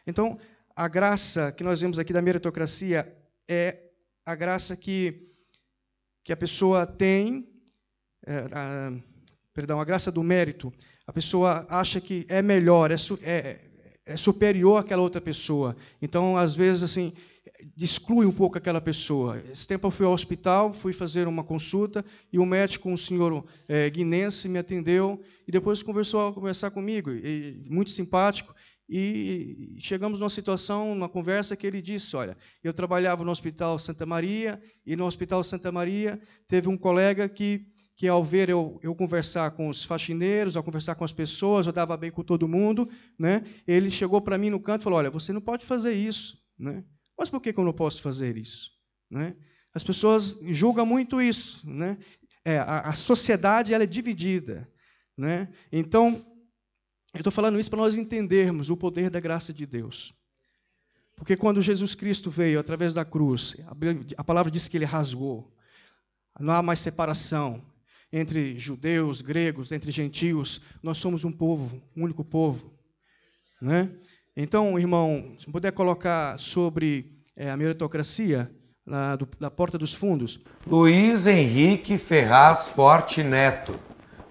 Então, 0.06 0.38
a 0.76 0.88
graça 0.88 1.52
que 1.52 1.64
nós 1.64 1.80
vemos 1.80 1.98
aqui 1.98 2.12
da 2.12 2.22
meritocracia 2.22 3.10
é 3.48 3.83
a 4.24 4.34
graça 4.34 4.76
que, 4.76 5.28
que 6.22 6.32
a 6.32 6.36
pessoa 6.36 6.86
tem, 6.86 7.48
é, 8.26 8.46
a, 8.52 8.92
perdão, 9.52 9.80
a 9.80 9.84
graça 9.84 10.10
do 10.10 10.22
mérito, 10.22 10.72
a 11.06 11.12
pessoa 11.12 11.66
acha 11.68 12.00
que 12.00 12.24
é 12.28 12.40
melhor, 12.40 12.90
é, 12.90 12.96
é, 13.22 13.60
é 14.06 14.16
superior 14.16 14.80
àquela 14.80 15.02
outra 15.02 15.20
pessoa. 15.20 15.76
Então, 16.00 16.36
às 16.36 16.54
vezes, 16.54 16.82
assim, 16.82 17.14
exclui 17.76 18.26
um 18.26 18.32
pouco 18.32 18.56
aquela 18.56 18.80
pessoa. 18.80 19.42
Esse 19.50 19.68
tempo 19.68 19.86
eu 19.86 19.90
fui 19.90 20.06
ao 20.06 20.12
hospital, 20.12 20.72
fui 20.72 20.92
fazer 20.92 21.28
uma 21.28 21.44
consulta 21.44 22.04
e 22.32 22.38
o 22.38 22.46
médico, 22.46 22.88
um 22.88 22.96
senhor 22.96 23.44
é, 23.68 23.88
guinense, 23.90 24.48
me 24.48 24.58
atendeu 24.58 25.22
e 25.46 25.52
depois 25.52 25.82
conversou 25.82 26.28
a 26.28 26.32
conversar 26.32 26.70
comigo, 26.70 27.10
e, 27.10 27.62
muito 27.68 27.90
simpático. 27.90 28.54
E 28.88 29.76
chegamos 29.78 30.20
numa 30.20 30.28
situação, 30.28 30.94
numa 30.94 31.08
conversa, 31.08 31.56
que 31.56 31.66
ele 31.66 31.80
disse: 31.80 32.14
Olha, 32.16 32.36
eu 32.62 32.72
trabalhava 32.72 33.24
no 33.24 33.30
Hospital 33.30 33.78
Santa 33.78 34.04
Maria, 34.04 34.60
e 34.84 34.94
no 34.94 35.06
Hospital 35.06 35.42
Santa 35.42 35.72
Maria 35.72 36.20
teve 36.46 36.68
um 36.68 36.76
colega 36.76 37.28
que, 37.28 37.66
que 37.96 38.06
ao 38.06 38.22
ver 38.22 38.50
eu, 38.50 38.78
eu 38.82 38.94
conversar 38.94 39.52
com 39.52 39.68
os 39.68 39.84
faxineiros, 39.84 40.56
ao 40.56 40.62
conversar 40.62 40.96
com 40.96 41.04
as 41.04 41.12
pessoas, 41.12 41.66
eu 41.66 41.72
dava 41.72 41.96
bem 41.96 42.10
com 42.10 42.22
todo 42.22 42.46
mundo, 42.46 42.88
né? 43.18 43.44
ele 43.66 43.90
chegou 43.90 44.20
para 44.20 44.36
mim 44.36 44.50
no 44.50 44.60
canto 44.60 44.82
e 44.82 44.84
falou: 44.84 44.98
Olha, 44.98 45.10
você 45.10 45.32
não 45.32 45.40
pode 45.40 45.64
fazer 45.64 45.92
isso. 45.92 46.38
Né? 46.58 46.84
Mas 47.18 47.30
por 47.30 47.40
que, 47.40 47.52
que 47.52 47.60
eu 47.60 47.64
não 47.64 47.72
posso 47.72 48.02
fazer 48.02 48.36
isso? 48.36 48.70
Né? 49.10 49.34
As 49.72 49.82
pessoas 49.82 50.38
julgam 50.42 50.84
muito 50.84 51.22
isso. 51.22 51.68
Né? 51.68 51.96
É, 52.44 52.58
a, 52.58 52.80
a 52.80 52.94
sociedade 52.94 53.72
ela 53.72 53.84
é 53.84 53.86
dividida. 53.86 54.68
Né? 55.16 55.48
Então, 55.72 56.24
eu 57.14 57.20
estou 57.20 57.32
falando 57.32 57.58
isso 57.58 57.70
para 57.70 57.78
nós 57.78 57.96
entendermos 57.96 58.70
o 58.70 58.76
poder 58.76 59.08
da 59.08 59.20
graça 59.20 59.52
de 59.52 59.64
Deus. 59.64 60.12
Porque 61.16 61.36
quando 61.36 61.62
Jesus 61.62 61.94
Cristo 61.94 62.30
veio 62.30 62.58
através 62.58 62.92
da 62.92 63.04
cruz, 63.04 63.56
a 64.16 64.24
palavra 64.24 64.50
diz 64.50 64.66
que 64.66 64.76
ele 64.76 64.84
rasgou. 64.84 65.52
Não 66.40 66.52
há 66.52 66.62
mais 66.62 66.80
separação 66.80 67.64
entre 68.12 68.58
judeus, 68.58 69.20
gregos, 69.20 69.70
entre 69.70 69.90
gentios. 69.90 70.62
Nós 70.82 70.98
somos 70.98 71.24
um 71.24 71.30
povo, 71.30 71.80
um 71.96 72.02
único 72.02 72.24
povo. 72.24 72.72
Né? 73.60 73.90
Então, 74.36 74.78
irmão, 74.78 75.36
se 75.38 75.50
puder 75.50 75.72
colocar 75.72 76.38
sobre 76.38 77.16
é, 77.36 77.48
a 77.48 77.56
meritocracia 77.56 78.50
na, 78.84 79.16
do, 79.16 79.28
da 79.38 79.50
porta 79.50 79.78
dos 79.78 79.94
fundos. 79.94 80.40
Luiz 80.66 81.26
Henrique 81.26 81.96
Ferraz 81.96 82.68
Forte 82.68 83.22
Neto, 83.22 83.78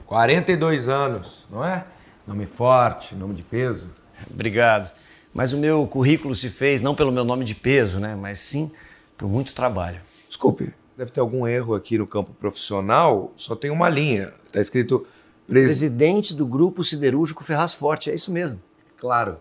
42 0.06 0.90
anos, 0.90 1.48
não 1.50 1.64
é? 1.64 1.86
Nome 2.26 2.46
forte, 2.46 3.16
nome 3.16 3.34
de 3.34 3.44
peso. 3.44 3.90
Obrigado. 4.32 4.90
Mas 5.34 5.52
o 5.52 5.58
meu 5.58 5.86
currículo 5.88 6.34
se 6.36 6.50
fez 6.50 6.82
não 6.82 6.96
pelo 6.96 7.12
meu 7.12 7.26
nome 7.26 7.44
de 7.44 7.56
peso, 7.56 8.00
né? 8.00 8.16
Mas 8.16 8.40
sim 8.40 8.72
por 9.18 9.28
muito 9.28 9.54
trabalho. 9.54 10.00
Desculpe, 10.28 10.74
deve 10.98 11.12
ter 11.12 11.20
algum 11.20 11.46
erro 11.46 11.76
aqui 11.76 11.98
no 11.98 12.08
campo 12.08 12.34
profissional. 12.34 13.34
Só 13.36 13.56
tem 13.56 13.72
uma 13.72 13.90
linha. 13.90 14.34
Está 14.46 14.62
escrito 14.62 15.06
pres... 15.48 15.66
presidente 15.66 16.34
do 16.34 16.46
Grupo 16.46 16.84
Siderúrgico 16.84 17.44
Ferraz 17.44 17.74
Forte. 17.74 18.10
É 18.10 18.14
isso 18.14 18.32
mesmo. 18.32 18.62
Claro. 18.98 19.40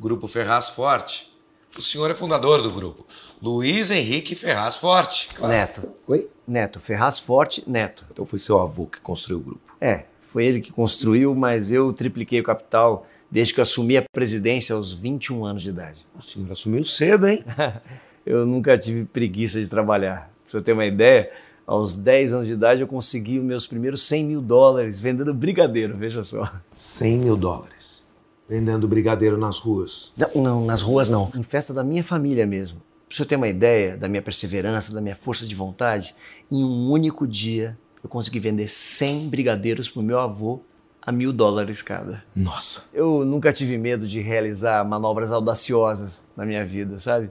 Grupo 0.00 0.26
Ferraz 0.26 0.70
Forte. 0.70 1.34
O 1.76 1.82
senhor 1.82 2.10
é 2.10 2.14
fundador 2.14 2.62
do 2.62 2.70
grupo. 2.70 3.04
Luiz 3.42 3.90
Henrique 3.90 4.34
Ferraz 4.34 4.76
Forte. 4.76 5.28
Claro. 5.34 5.52
Neto. 5.52 5.88
Oi? 6.06 6.30
Neto. 6.46 6.80
Ferraz 6.80 7.18
Forte 7.18 7.62
Neto. 7.66 8.06
Então 8.10 8.24
foi 8.24 8.38
seu 8.38 8.58
avô 8.58 8.86
que 8.86 9.00
construiu 9.00 9.38
o 9.38 9.42
grupo. 9.42 9.76
É, 9.78 10.06
foi 10.36 10.44
ele 10.44 10.60
que 10.60 10.70
construiu, 10.70 11.34
mas 11.34 11.72
eu 11.72 11.94
tripliquei 11.94 12.40
o 12.40 12.44
capital 12.44 13.06
desde 13.30 13.54
que 13.54 13.60
eu 13.60 13.62
assumi 13.62 13.96
a 13.96 14.02
presidência 14.02 14.76
aos 14.76 14.92
21 14.92 15.46
anos 15.46 15.62
de 15.62 15.70
idade. 15.70 16.06
O 16.14 16.20
senhor 16.20 16.52
assumiu 16.52 16.84
cedo, 16.84 17.26
hein? 17.26 17.42
eu 18.26 18.44
nunca 18.44 18.76
tive 18.76 19.06
preguiça 19.06 19.58
de 19.58 19.70
trabalhar. 19.70 20.30
Pra 20.42 20.50
você 20.52 20.60
ter 20.60 20.74
uma 20.74 20.84
ideia, 20.84 21.30
aos 21.66 21.96
10 21.96 22.34
anos 22.34 22.46
de 22.48 22.52
idade 22.52 22.82
eu 22.82 22.86
consegui 22.86 23.38
os 23.38 23.46
meus 23.46 23.66
primeiros 23.66 24.02
100 24.02 24.24
mil 24.26 24.42
dólares 24.42 25.00
vendendo 25.00 25.32
brigadeiro, 25.32 25.96
veja 25.96 26.22
só. 26.22 26.52
100 26.74 27.18
mil 27.18 27.36
dólares? 27.38 28.04
Vendendo 28.46 28.86
brigadeiro 28.86 29.38
nas 29.38 29.58
ruas? 29.58 30.12
Não, 30.18 30.42
não, 30.42 30.66
nas 30.66 30.82
ruas 30.82 31.08
não. 31.08 31.32
Em 31.34 31.42
festa 31.42 31.72
da 31.72 31.82
minha 31.82 32.04
família 32.04 32.46
mesmo. 32.46 32.78
Pra 33.08 33.16
você 33.16 33.24
ter 33.24 33.36
uma 33.36 33.48
ideia 33.48 33.96
da 33.96 34.06
minha 34.06 34.20
perseverança, 34.20 34.92
da 34.92 35.00
minha 35.00 35.16
força 35.16 35.46
de 35.46 35.54
vontade, 35.54 36.14
em 36.52 36.62
um 36.62 36.90
único 36.90 37.26
dia 37.26 37.78
eu 38.06 38.08
consegui 38.08 38.38
vender 38.38 38.68
100 38.68 39.28
brigadeiros 39.28 39.90
pro 39.90 40.00
meu 40.00 40.20
avô 40.20 40.60
a 41.02 41.10
mil 41.10 41.32
dólares 41.32 41.82
cada. 41.82 42.24
Nossa! 42.36 42.84
Eu 42.94 43.24
nunca 43.24 43.52
tive 43.52 43.76
medo 43.76 44.06
de 44.06 44.20
realizar 44.20 44.84
manobras 44.84 45.32
audaciosas 45.32 46.24
na 46.36 46.46
minha 46.46 46.64
vida, 46.64 47.00
sabe? 47.00 47.30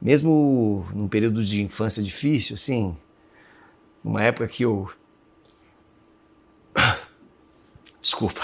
Mesmo 0.00 0.86
num 0.94 1.08
período 1.08 1.42
de 1.42 1.62
infância 1.62 2.02
difícil, 2.02 2.54
assim, 2.56 2.96
numa 4.04 4.22
época 4.22 4.46
que 4.46 4.62
eu. 4.62 4.90
Desculpa. 8.00 8.42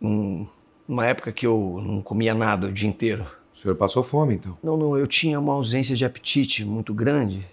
Numa 0.00 1.06
época 1.06 1.30
que 1.30 1.46
eu 1.46 1.78
não 1.82 2.00
comia 2.00 2.34
nada 2.34 2.68
o 2.68 2.72
dia 2.72 2.88
inteiro. 2.88 3.26
O 3.54 3.58
senhor 3.58 3.74
passou 3.76 4.02
fome, 4.02 4.36
então? 4.36 4.56
Não, 4.62 4.78
não, 4.78 4.96
eu 4.96 5.06
tinha 5.06 5.38
uma 5.38 5.52
ausência 5.52 5.94
de 5.94 6.06
apetite 6.06 6.64
muito 6.64 6.94
grande. 6.94 7.46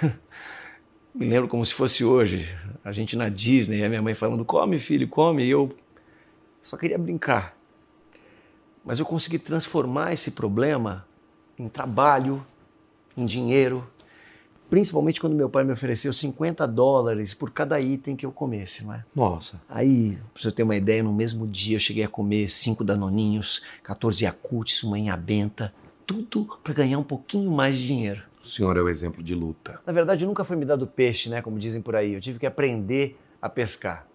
Me 1.16 1.24
lembro 1.24 1.48
como 1.48 1.64
se 1.64 1.72
fosse 1.72 2.04
hoje, 2.04 2.46
a 2.84 2.92
gente 2.92 3.16
na 3.16 3.30
Disney, 3.30 3.82
a 3.82 3.88
minha 3.88 4.02
mãe 4.02 4.14
falando: 4.14 4.44
come, 4.44 4.78
filho, 4.78 5.08
come, 5.08 5.42
e 5.42 5.48
eu 5.48 5.74
só 6.62 6.76
queria 6.76 6.98
brincar. 6.98 7.56
Mas 8.84 8.98
eu 8.98 9.06
consegui 9.06 9.38
transformar 9.38 10.12
esse 10.12 10.32
problema 10.32 11.06
em 11.58 11.70
trabalho, 11.70 12.44
em 13.16 13.24
dinheiro. 13.24 13.88
Principalmente 14.68 15.18
quando 15.18 15.34
meu 15.34 15.48
pai 15.48 15.64
me 15.64 15.72
ofereceu 15.72 16.12
50 16.12 16.68
dólares 16.68 17.32
por 17.32 17.50
cada 17.50 17.80
item 17.80 18.14
que 18.14 18.26
eu 18.26 18.30
comesse, 18.30 18.84
não 18.84 18.92
é? 18.92 19.02
Nossa. 19.14 19.58
Aí, 19.70 20.18
pra 20.34 20.42
você 20.42 20.52
ter 20.52 20.64
uma 20.64 20.76
ideia, 20.76 21.02
no 21.02 21.14
mesmo 21.14 21.46
dia 21.46 21.76
eu 21.76 21.80
cheguei 21.80 22.04
a 22.04 22.08
comer 22.08 22.50
5 22.50 22.84
danoninhos, 22.84 23.62
14 23.82 24.24
Yakults, 24.24 24.82
uma 24.82 24.98
inha 24.98 25.16
benta, 25.16 25.72
tudo 26.06 26.58
para 26.62 26.74
ganhar 26.74 26.98
um 26.98 27.04
pouquinho 27.04 27.50
mais 27.50 27.78
de 27.78 27.86
dinheiro. 27.86 28.22
O 28.46 28.48
senhor 28.48 28.76
é 28.76 28.80
o 28.80 28.88
exemplo 28.88 29.24
de 29.24 29.34
luta. 29.34 29.80
Na 29.84 29.92
verdade, 29.92 30.24
nunca 30.24 30.44
foi 30.44 30.56
me 30.56 30.64
dado 30.64 30.86
peixe, 30.86 31.28
né? 31.28 31.42
Como 31.42 31.58
dizem 31.58 31.82
por 31.82 31.96
aí. 31.96 32.14
Eu 32.14 32.20
tive 32.20 32.38
que 32.38 32.46
aprender 32.46 33.18
a 33.42 33.48
pescar. 33.48 34.06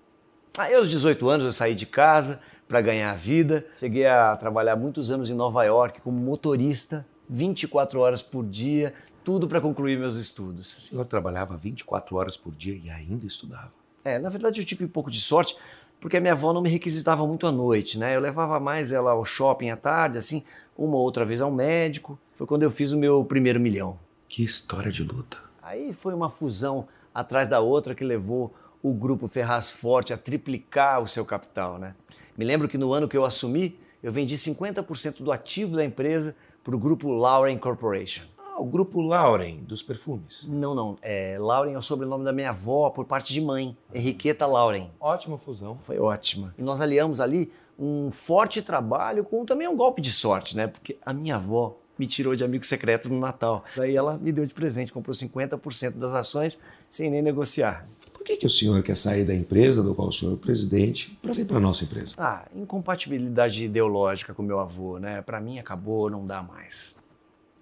Aí, 0.57 0.73
aos 0.73 0.89
18 0.89 1.27
anos, 1.27 1.45
eu 1.45 1.51
saí 1.51 1.75
de 1.75 1.85
casa 1.85 2.39
para 2.65 2.79
ganhar 2.79 3.11
a 3.11 3.15
vida. 3.15 3.65
Cheguei 3.77 4.07
a 4.07 4.33
trabalhar 4.37 4.77
muitos 4.77 5.11
anos 5.11 5.29
em 5.29 5.33
Nova 5.33 5.65
York 5.65 5.99
como 5.99 6.17
motorista, 6.17 7.05
24 7.29 7.99
horas 7.99 8.23
por 8.23 8.45
dia, 8.45 8.93
tudo 9.21 9.49
para 9.49 9.59
concluir 9.59 9.99
meus 9.99 10.15
estudos. 10.15 10.77
O 10.77 10.89
senhor 10.89 11.05
trabalhava 11.05 11.57
24 11.57 12.15
horas 12.15 12.37
por 12.37 12.55
dia 12.55 12.79
e 12.81 12.89
ainda 12.89 13.25
estudava. 13.25 13.71
É, 14.03 14.17
na 14.17 14.29
verdade 14.29 14.61
eu 14.61 14.65
tive 14.65 14.85
um 14.85 14.87
pouco 14.89 15.11
de 15.11 15.19
sorte, 15.19 15.57
porque 15.99 16.15
a 16.15 16.21
minha 16.21 16.33
avó 16.33 16.53
não 16.53 16.61
me 16.61 16.69
requisitava 16.69 17.27
muito 17.27 17.45
à 17.45 17.51
noite, 17.51 17.99
né? 17.99 18.15
Eu 18.15 18.21
levava 18.21 18.59
mais 18.59 18.93
ela 18.93 19.11
ao 19.11 19.25
shopping 19.25 19.69
à 19.69 19.75
tarde, 19.75 20.17
assim, 20.17 20.43
uma 20.77 20.95
ou 20.95 21.03
outra 21.03 21.25
vez 21.25 21.41
ao 21.41 21.51
médico. 21.51 22.17
Foi 22.33 22.47
quando 22.47 22.63
eu 22.63 22.71
fiz 22.71 22.91
o 22.91 22.97
meu 22.97 23.23
primeiro 23.25 23.59
milhão. 23.59 23.99
Que 24.31 24.45
história 24.45 24.89
de 24.89 25.03
luta. 25.03 25.37
Aí 25.61 25.91
foi 25.91 26.13
uma 26.13 26.29
fusão 26.29 26.87
atrás 27.13 27.49
da 27.49 27.59
outra 27.59 27.93
que 27.93 28.01
levou 28.01 28.53
o 28.81 28.93
grupo 28.93 29.27
Ferraz 29.27 29.69
Forte 29.69 30.13
a 30.13 30.17
triplicar 30.17 31.03
o 31.03 31.07
seu 31.07 31.25
capital, 31.25 31.77
né? 31.77 31.95
Me 32.37 32.45
lembro 32.45 32.69
que 32.69 32.77
no 32.77 32.93
ano 32.93 33.09
que 33.09 33.17
eu 33.17 33.25
assumi, 33.25 33.77
eu 34.01 34.09
vendi 34.09 34.37
50% 34.37 35.21
do 35.21 35.33
ativo 35.33 35.75
da 35.75 35.83
empresa 35.83 36.33
para 36.63 36.73
o 36.73 36.79
grupo 36.79 37.11
Lauren 37.11 37.57
Corporation. 37.57 38.23
Ah, 38.37 38.57
o 38.57 38.63
grupo 38.63 39.01
Lauren, 39.01 39.65
dos 39.65 39.83
perfumes. 39.83 40.47
Não, 40.47 40.73
não. 40.73 40.97
É, 41.01 41.35
Lauren 41.37 41.73
é 41.73 41.77
o 41.77 41.81
sobrenome 41.81 42.23
da 42.23 42.31
minha 42.31 42.51
avó 42.51 42.89
por 42.89 43.03
parte 43.03 43.33
de 43.33 43.41
mãe. 43.41 43.75
Henriqueta 43.93 44.45
Lauren. 44.45 44.91
Ótima 44.97 45.37
fusão. 45.37 45.77
Foi 45.81 45.99
ótima. 45.99 46.55
E 46.57 46.61
nós 46.61 46.79
aliamos 46.79 47.19
ali 47.19 47.51
um 47.77 48.09
forte 48.13 48.61
trabalho 48.61 49.25
com 49.25 49.43
também 49.43 49.67
um 49.67 49.75
golpe 49.75 50.01
de 50.01 50.13
sorte, 50.13 50.55
né? 50.55 50.67
Porque 50.67 50.97
a 51.05 51.11
minha 51.11 51.35
avó 51.35 51.75
me 52.01 52.07
tirou 52.07 52.35
de 52.35 52.43
amigo 52.43 52.65
secreto 52.65 53.09
no 53.09 53.19
Natal. 53.19 53.63
Daí 53.77 53.95
ela 53.95 54.17
me 54.17 54.31
deu 54.31 54.43
de 54.43 54.55
presente, 54.55 54.91
comprou 54.91 55.13
50% 55.13 55.91
das 55.91 56.15
ações 56.15 56.57
sem 56.89 57.11
nem 57.11 57.21
negociar. 57.21 57.87
Por 58.11 58.23
que, 58.23 58.37
que 58.37 58.45
o 58.47 58.49
senhor 58.49 58.81
quer 58.81 58.97
sair 58.97 59.23
da 59.23 59.35
empresa 59.35 59.83
do 59.83 59.93
qual 59.93 60.07
o 60.07 60.11
senhor 60.11 60.33
é 60.33 60.35
presidente 60.35 61.15
para 61.21 61.31
vir 61.31 61.45
para 61.45 61.59
nossa 61.59 61.83
empresa? 61.83 62.15
Ah, 62.17 62.47
incompatibilidade 62.55 63.65
ideológica 63.65 64.33
com 64.33 64.41
meu 64.41 64.59
avô, 64.59 64.97
né? 64.97 65.21
Para 65.21 65.39
mim 65.39 65.59
acabou, 65.59 66.09
não 66.09 66.25
dá 66.25 66.41
mais. 66.41 66.95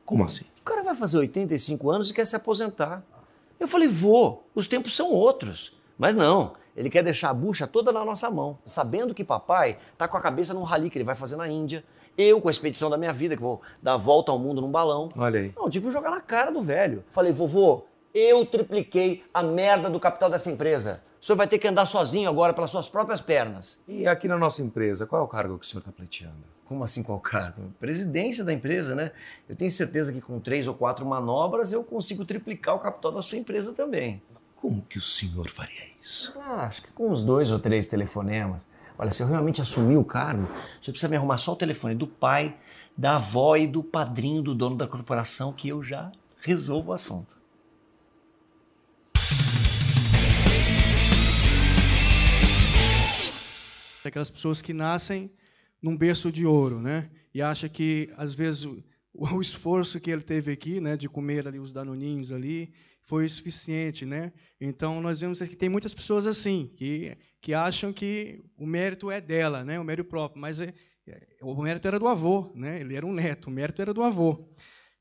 Como 0.06 0.24
assim? 0.24 0.46
O 0.62 0.64
cara 0.64 0.84
vai 0.84 0.96
fazer 0.96 1.18
85 1.18 1.92
anos 1.92 2.10
e 2.10 2.14
quer 2.14 2.26
se 2.26 2.36
aposentar. 2.38 3.04
Eu 3.60 3.68
falei, 3.68 3.90
vô, 3.90 4.44
os 4.56 4.68
tempos 4.68 4.96
são 4.96 5.12
outros. 5.12 5.74
Mas 5.98 6.16
não, 6.16 6.54
ele 6.78 6.90
quer 6.90 7.04
deixar 7.04 7.30
a 7.30 7.34
bucha 7.34 7.68
toda 7.68 7.92
na 7.92 8.06
nossa 8.06 8.32
mão, 8.32 8.58
sabendo 8.66 9.14
que 9.14 9.22
papai 9.22 9.78
tá 9.98 10.08
com 10.08 10.16
a 10.16 10.22
cabeça 10.22 10.54
num 10.54 10.64
rally 10.64 10.90
que 10.90 10.98
ele 10.98 11.04
vai 11.04 11.16
fazer 11.16 11.36
na 11.36 11.46
Índia, 11.46 11.84
eu 12.20 12.42
com 12.42 12.50
a 12.50 12.52
expedição 12.52 12.90
da 12.90 12.98
minha 12.98 13.14
vida, 13.14 13.36
que 13.36 13.42
vou 13.42 13.62
dar 13.82 13.94
a 13.94 13.98
volta 13.98 14.32
ao 14.32 14.38
mundo 14.38 14.62
num 14.62 14.70
balão. 14.70 15.08
Olha 15.16 15.40
aí. 15.40 15.54
Não, 15.56 15.66
eu 15.66 15.70
tive 15.70 15.88
que 15.88 15.92
jogar 15.94 16.12
na 16.12 16.20
cara 16.20 16.52
do 16.52 16.62
velho. 16.62 17.04
Falei, 17.12 17.32
vovô, 17.32 17.86
eu 18.14 18.46
tripliquei 18.46 19.24
a 19.34 19.42
merda 19.42 19.90
do 19.90 20.00
capital 20.00 20.30
dessa 20.30 20.52
empresa. 20.52 21.02
O 21.22 21.26
senhor 21.26 21.38
vai 21.38 21.48
ter 21.48 21.58
que 21.58 21.68
andar 21.68 21.86
sozinho 21.86 22.30
agora 22.30 22.54
pelas 22.54 22.72
suas 22.72 22.90
próprias 22.90 23.22
pernas. 23.22 23.80
E 23.88 24.08
aqui 24.08 24.28
na 24.28 24.38
nossa 24.38 24.62
empresa, 24.62 25.06
qual 25.06 25.22
é 25.22 25.26
o 25.26 25.28
cargo 25.28 25.58
que 25.58 25.66
o 25.66 25.68
senhor 25.68 25.80
está 25.80 25.92
pleiteando? 25.92 26.44
Como 26.66 26.84
assim 26.84 27.02
qual 27.02 27.20
cargo? 27.20 27.74
Presidência 27.80 28.44
da 28.44 28.54
empresa, 28.54 28.94
né? 28.96 29.12
Eu 29.48 29.56
tenho 29.56 29.72
certeza 29.72 30.14
que 30.14 30.22
com 30.22 30.40
três 30.40 30.68
ou 30.68 30.74
quatro 30.74 31.06
manobras 31.06 31.72
eu 31.74 31.84
consigo 31.84 32.24
triplicar 32.26 32.76
o 32.76 32.80
capital 32.80 33.12
da 33.12 33.22
sua 33.22 33.38
empresa 33.38 33.74
também. 33.74 34.22
Como 34.56 34.82
que 34.84 34.98
o 34.98 35.02
senhor 35.02 35.50
faria 35.50 35.86
isso? 36.02 36.38
Ah, 36.40 36.66
acho 36.66 36.84
que 36.84 36.92
com 36.92 37.10
uns 37.10 37.24
dois 37.24 37.52
ou 37.52 37.60
três 37.60 37.88
telefonemas. 37.88 38.68
Olha, 39.02 39.12
se 39.12 39.24
eu 39.24 39.28
realmente 39.28 39.62
assumir 39.62 39.96
o 39.96 40.04
cargo, 40.04 40.46
você 40.82 40.92
precisa 40.92 41.08
me 41.08 41.16
arrumar 41.16 41.38
só 41.38 41.54
o 41.54 41.56
telefone 41.56 41.96
do 41.96 42.06
pai, 42.06 42.58
da 42.98 43.16
avó 43.16 43.56
e 43.56 43.66
do 43.66 43.82
padrinho 43.82 44.42
do 44.42 44.54
dono 44.54 44.76
da 44.76 44.86
corporação 44.86 45.54
que 45.54 45.70
eu 45.70 45.82
já 45.82 46.12
resolvo 46.42 46.90
o 46.90 46.94
assunto. 46.94 47.40
Aquelas 54.04 54.30
pessoas 54.30 54.62
que 54.62 54.74
nascem 54.74 55.32
num 55.82 55.96
berço 55.96 56.30
de 56.30 56.46
ouro, 56.46 56.82
né? 56.82 57.10
E 57.34 57.42
acha 57.42 57.70
que 57.70 58.12
às 58.18 58.34
vezes 58.34 58.66
o, 58.66 58.84
o 59.14 59.40
esforço 59.40 59.98
que 60.02 60.12
ele 60.12 60.24
teve 60.24 60.52
aqui, 60.52 60.82
né, 60.82 60.98
de 60.98 61.08
comer 61.08 61.48
ali 61.48 61.58
os 61.58 61.72
danoninhos 61.72 62.34
ali, 62.34 62.74
foi 63.02 63.30
suficiente, 63.30 64.06
né? 64.06 64.34
Então 64.60 65.00
nós 65.00 65.22
vemos 65.22 65.40
que 65.40 65.56
tem 65.56 65.70
muitas 65.70 65.94
pessoas 65.94 66.28
assim 66.28 66.70
que 66.76 67.18
que 67.42 67.54
acham 67.54 67.94
que 67.94 68.44
o 68.58 68.66
mérito 68.66 69.10
é 69.10 69.22
dela, 69.22 69.64
né? 69.64 69.80
O 69.80 69.84
mérito 69.84 70.10
próprio, 70.10 70.42
mas 70.42 70.60
é, 70.60 70.74
o 71.42 71.62
mérito 71.62 71.88
era 71.88 72.00
do 72.00 72.08
avô, 72.08 72.52
né? 72.56 72.82
Ele 72.82 72.96
era 72.96 73.06
um 73.06 73.14
neto, 73.14 73.48
o 73.48 73.52
mérito 73.52 73.82
era 73.82 73.94
do 73.94 74.04
avô. 74.04 74.50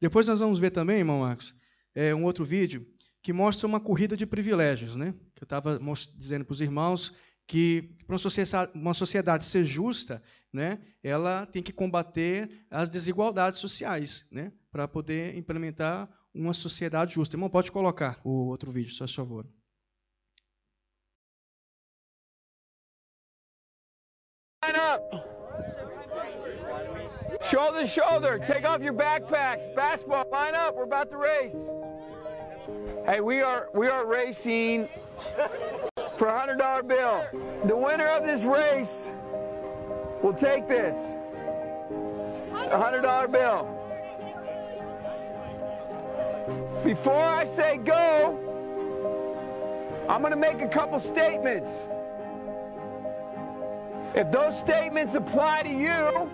Depois 0.01 0.29
nós 0.29 0.41
vamos 0.41 0.59
ver 0.59 0.71
também, 0.71 0.99
irmão 0.99 1.21
Marcos, 1.21 1.55
é, 1.95 2.15
um 2.15 2.25
outro 2.25 2.45
vídeo 2.45 2.87
que 3.23 3.33
mostra 3.33 3.67
uma 3.67 3.81
corrida 3.81 4.17
de 4.17 4.25
privilégios, 4.25 4.95
né? 4.95 5.15
Que 5.35 5.43
eu 5.43 5.47
estava 5.47 5.79
dizendo 6.17 6.45
para 6.45 6.53
os 6.53 6.61
irmãos 6.61 7.17
que 7.49 7.95
para 8.07 8.13
uma 8.13 8.19
sociedade, 8.19 8.73
uma 8.75 8.95
sociedade 8.95 9.45
ser 9.47 9.65
justa, 9.65 10.23
né, 10.53 10.79
ela 11.03 11.47
tem 11.47 11.63
que 11.63 11.73
combater 11.73 12.67
as 12.71 12.91
desigualdades 12.91 13.59
sociais, 13.59 14.29
né, 14.31 14.53
para 14.71 14.87
poder 14.87 15.35
implementar 15.37 16.09
uma 16.35 16.53
sociedade 16.53 17.15
justa. 17.15 17.37
Irmão, 17.37 17.49
pode 17.49 17.73
colocar 17.73 18.21
o 18.23 18.47
outro 18.47 18.71
vídeo, 18.71 18.93
se 18.93 18.99
faz 18.99 19.15
favor. 19.15 19.47
Line 24.69 24.77
up. 24.77 25.25
Shoulder 27.49 27.81
to 27.81 27.87
shoulder. 27.87 28.39
Take 28.39 28.69
off 28.69 28.83
your 28.83 28.93
backpacks. 28.93 29.75
Basketball. 29.75 30.27
Line 30.31 30.55
up. 30.55 30.77
We're 30.77 30.83
about 30.83 31.11
to 31.11 31.17
race. 31.17 31.57
Hey, 33.07 33.21
we 33.23 33.41
are 33.41 33.71
we 33.73 33.89
are 33.89 34.05
racing 34.05 34.91
for 36.17 36.27
a 36.27 36.39
hundred 36.39 36.59
dollar 36.59 36.83
bill. 36.83 37.25
The 37.65 37.75
winner 37.75 38.09
of 38.09 38.25
this 38.25 38.43
race 38.43 39.15
will 40.23 40.35
take 40.35 40.69
this. 40.69 41.17
It's 42.53 42.67
a 42.67 42.79
hundred 42.79 43.03
dollar 43.03 43.27
bill. 43.27 43.75
Before 46.85 47.17
I 47.17 47.47
say 47.47 47.79
go, 47.79 48.39
I'm 50.11 50.21
gonna 50.21 50.37
make 50.37 50.61
a 50.61 50.69
couple 50.69 51.01
statements. 51.01 51.89
If 54.19 54.33
those 54.33 54.59
statements 54.59 55.15
apply 55.15 55.63
to 55.63 55.69
you, 55.69 56.29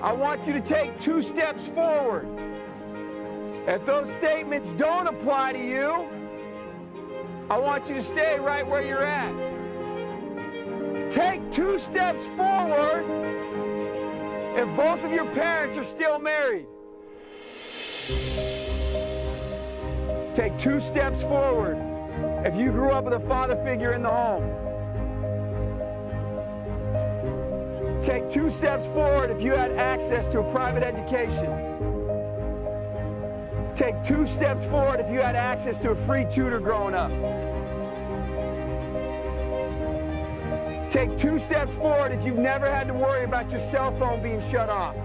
I 0.00 0.10
want 0.10 0.46
you 0.46 0.54
to 0.54 0.60
take 0.62 0.98
two 0.98 1.20
steps 1.20 1.66
forward. 1.66 2.26
If 3.66 3.84
those 3.84 4.10
statements 4.10 4.72
don't 4.72 5.06
apply 5.06 5.52
to 5.52 5.62
you, 5.62 6.08
I 7.50 7.58
want 7.58 7.90
you 7.90 7.96
to 7.96 8.02
stay 8.02 8.38
right 8.40 8.66
where 8.66 8.82
you're 8.82 9.04
at. 9.04 9.34
Take 11.12 11.52
two 11.52 11.78
steps 11.78 12.24
forward 12.38 13.04
if 14.56 14.76
both 14.78 15.04
of 15.04 15.12
your 15.12 15.26
parents 15.34 15.76
are 15.76 15.84
still 15.84 16.18
married. 16.18 16.64
Take 20.34 20.58
two 20.58 20.80
steps 20.80 21.20
forward 21.20 21.76
if 22.46 22.56
you 22.56 22.70
grew 22.70 22.92
up 22.92 23.04
with 23.04 23.12
a 23.12 23.20
father 23.28 23.62
figure 23.62 23.92
in 23.92 24.02
the 24.02 24.08
home. 24.08 24.67
Take 28.08 28.30
two 28.30 28.48
steps 28.48 28.86
forward 28.86 29.28
if 29.28 29.42
you 29.42 29.52
had 29.52 29.72
access 29.72 30.28
to 30.28 30.40
a 30.40 30.50
private 30.50 30.82
education. 30.82 31.44
Take 33.76 34.02
two 34.02 34.24
steps 34.24 34.64
forward 34.64 34.98
if 34.98 35.12
you 35.12 35.20
had 35.20 35.36
access 35.36 35.78
to 35.80 35.90
a 35.90 35.94
free 35.94 36.24
tutor 36.24 36.58
growing 36.58 36.94
up. 36.94 37.10
Take 40.90 41.18
two 41.18 41.38
steps 41.38 41.74
forward 41.74 42.12
if 42.12 42.24
you've 42.24 42.38
never 42.38 42.64
had 42.64 42.86
to 42.86 42.94
worry 42.94 43.24
about 43.24 43.50
your 43.50 43.60
cell 43.60 43.94
phone 43.98 44.22
being 44.22 44.40
shut 44.40 44.70
off. 44.70 44.96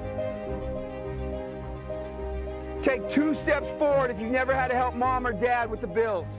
Take 2.82 3.10
two 3.10 3.34
steps 3.34 3.70
forward 3.72 4.12
if 4.12 4.20
you've 4.22 4.32
never 4.32 4.56
had 4.56 4.70
to 4.70 4.76
help 4.76 4.96
mom 4.96 5.28
or 5.28 5.34
dad 5.34 5.70
with 5.70 5.82
the 5.82 5.88
bills. 5.88 6.30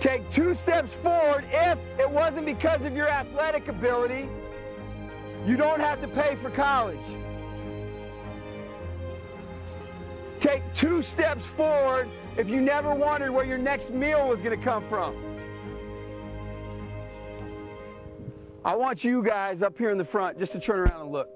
Take 0.00 0.30
two 0.30 0.54
steps 0.54 0.94
forward 0.94 1.44
if 1.50 1.78
it 1.98 2.08
wasn't 2.08 2.46
because 2.46 2.82
of 2.82 2.94
your 2.94 3.08
athletic 3.08 3.66
ability, 3.66 4.28
you 5.44 5.56
don't 5.56 5.80
have 5.80 6.00
to 6.02 6.08
pay 6.08 6.36
for 6.36 6.50
college. 6.50 6.98
Take 10.38 10.62
two 10.72 11.02
steps 11.02 11.44
forward 11.46 12.08
if 12.36 12.48
you 12.48 12.60
never 12.60 12.94
wondered 12.94 13.32
where 13.32 13.44
your 13.44 13.58
next 13.58 13.90
meal 13.90 14.28
was 14.28 14.40
going 14.40 14.56
to 14.56 14.64
come 14.64 14.88
from. 14.88 15.16
I 18.64 18.76
want 18.76 19.02
you 19.02 19.22
guys 19.22 19.62
up 19.62 19.76
here 19.76 19.90
in 19.90 19.98
the 19.98 20.04
front 20.04 20.38
just 20.38 20.52
to 20.52 20.60
turn 20.60 20.80
around 20.80 21.00
and 21.00 21.12
look. 21.12 21.28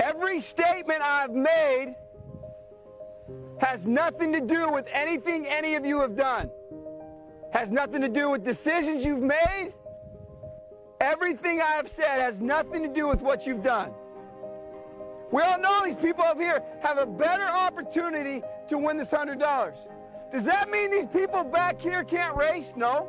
Every 0.00 0.40
statement 0.40 1.02
I've 1.02 1.32
made 1.32 1.96
has 3.60 3.86
nothing 3.86 4.32
to 4.32 4.40
do 4.40 4.70
with 4.70 4.86
anything 4.92 5.46
any 5.46 5.74
of 5.74 5.84
you 5.84 6.00
have 6.00 6.16
done. 6.16 6.50
Has 7.52 7.70
nothing 7.70 8.00
to 8.02 8.08
do 8.08 8.30
with 8.30 8.44
decisions 8.44 9.04
you've 9.04 9.22
made. 9.22 9.72
Everything 11.00 11.60
I 11.60 11.72
have 11.72 11.88
said 11.88 12.20
has 12.20 12.40
nothing 12.40 12.82
to 12.82 12.88
do 12.88 13.06
with 13.08 13.20
what 13.20 13.46
you've 13.46 13.62
done. 13.62 13.92
We 15.30 15.42
all 15.42 15.58
know 15.58 15.82
these 15.84 15.96
people 15.96 16.24
up 16.24 16.38
here 16.38 16.62
have 16.80 16.98
a 16.98 17.06
better 17.06 17.44
opportunity 17.44 18.42
to 18.68 18.78
win 18.78 18.96
this 18.96 19.10
$100. 19.10 19.74
Does 20.32 20.44
that 20.44 20.70
mean 20.70 20.90
these 20.90 21.06
people 21.06 21.44
back 21.44 21.80
here 21.80 22.04
can't 22.04 22.36
race? 22.36 22.72
No. 22.76 23.08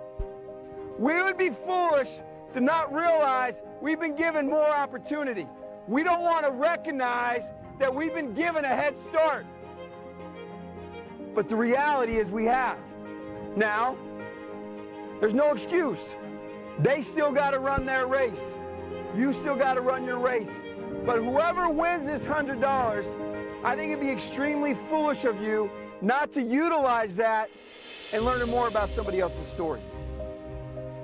We 0.97 1.21
would 1.21 1.37
be 1.37 1.49
foolish 1.49 2.21
to 2.53 2.59
not 2.59 2.93
realize 2.93 3.61
we've 3.81 3.99
been 3.99 4.15
given 4.15 4.49
more 4.49 4.69
opportunity. 4.69 5.47
We 5.87 6.03
don't 6.03 6.21
want 6.21 6.45
to 6.45 6.51
recognize 6.51 7.51
that 7.79 7.93
we've 7.93 8.13
been 8.13 8.33
given 8.33 8.65
a 8.65 8.67
head 8.67 8.95
start. 8.97 9.45
But 11.35 11.47
the 11.49 11.55
reality 11.55 12.17
is 12.17 12.29
we 12.29 12.45
have. 12.45 12.77
Now, 13.55 13.97
there's 15.19 15.33
no 15.33 15.51
excuse. 15.51 16.15
They 16.79 17.01
still 17.01 17.31
got 17.31 17.51
to 17.51 17.59
run 17.59 17.85
their 17.85 18.07
race. 18.07 18.43
You 19.15 19.33
still 19.33 19.55
got 19.55 19.73
to 19.73 19.81
run 19.81 20.05
your 20.05 20.17
race. 20.17 20.51
But 21.05 21.17
whoever 21.17 21.69
wins 21.69 22.05
this 22.05 22.25
$100, 22.25 23.63
I 23.63 23.75
think 23.75 23.91
it'd 23.91 24.03
be 24.03 24.11
extremely 24.11 24.75
foolish 24.89 25.25
of 25.25 25.41
you 25.41 25.69
not 26.01 26.31
to 26.33 26.41
utilize 26.41 27.15
that 27.17 27.49
and 28.13 28.23
learn 28.23 28.47
more 28.49 28.67
about 28.67 28.89
somebody 28.89 29.19
else's 29.19 29.47
story. 29.47 29.81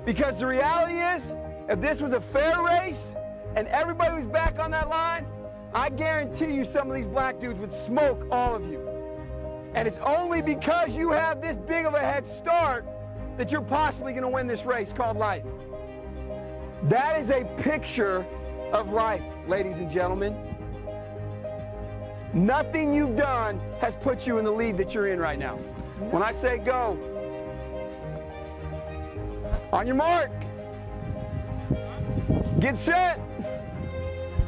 Because 0.06 0.40
the 0.40 0.48
reality 0.48 1.00
is, 1.00 1.34
if 1.68 1.82
this 1.82 2.02
was 2.02 2.14
a 2.14 2.22
fair 2.22 2.62
race 2.62 3.14
and 3.56 3.68
everybody 3.68 4.16
was 4.16 4.28
back 4.28 4.60
on 4.60 4.72
that 4.72 4.90
line, 4.90 5.26
I 5.74 5.90
guarantee 5.90 6.54
you 6.54 6.64
some 6.64 6.90
of 6.90 6.96
these 6.96 7.08
black 7.08 7.40
dudes 7.40 7.60
would 7.60 7.74
smoke 7.74 8.26
all 8.32 8.56
of 8.56 8.64
you. 8.66 8.85
And 9.76 9.90
it's 9.90 9.98
only 9.98 10.42
because 10.42 10.96
you 10.96 11.12
have 11.12 11.42
this 11.42 11.58
big 11.58 11.86
of 11.86 11.94
a 11.94 12.00
head 12.00 12.26
start 12.26 12.86
that 13.38 13.52
you're 13.52 13.62
possibly 13.62 14.14
going 14.14 14.24
to 14.24 14.30
win 14.30 14.48
this 14.48 14.66
race 14.66 14.94
called 14.94 15.18
life. 15.18 15.44
That 16.84 17.20
is 17.20 17.30
a 17.30 17.44
picture 17.58 18.26
of 18.72 18.94
life, 18.94 19.22
ladies 19.48 19.78
and 19.78 19.92
gentlemen. 19.92 20.34
Nothing 22.34 22.94
you've 22.94 23.18
done 23.18 23.60
has 23.80 23.96
put 23.96 24.26
you 24.26 24.38
in 24.38 24.46
the 24.46 24.52
lead 24.52 24.78
that 24.78 24.94
you're 24.94 25.08
in 25.08 25.20
right 25.20 25.38
now. 25.38 25.58
When 26.10 26.24
I 26.24 26.32
say 26.32 26.58
go, 26.58 26.98
on 29.74 29.86
your 29.86 29.96
mark, 29.96 30.32
get 32.60 32.78
set, 32.78 33.20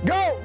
go. 0.06 0.42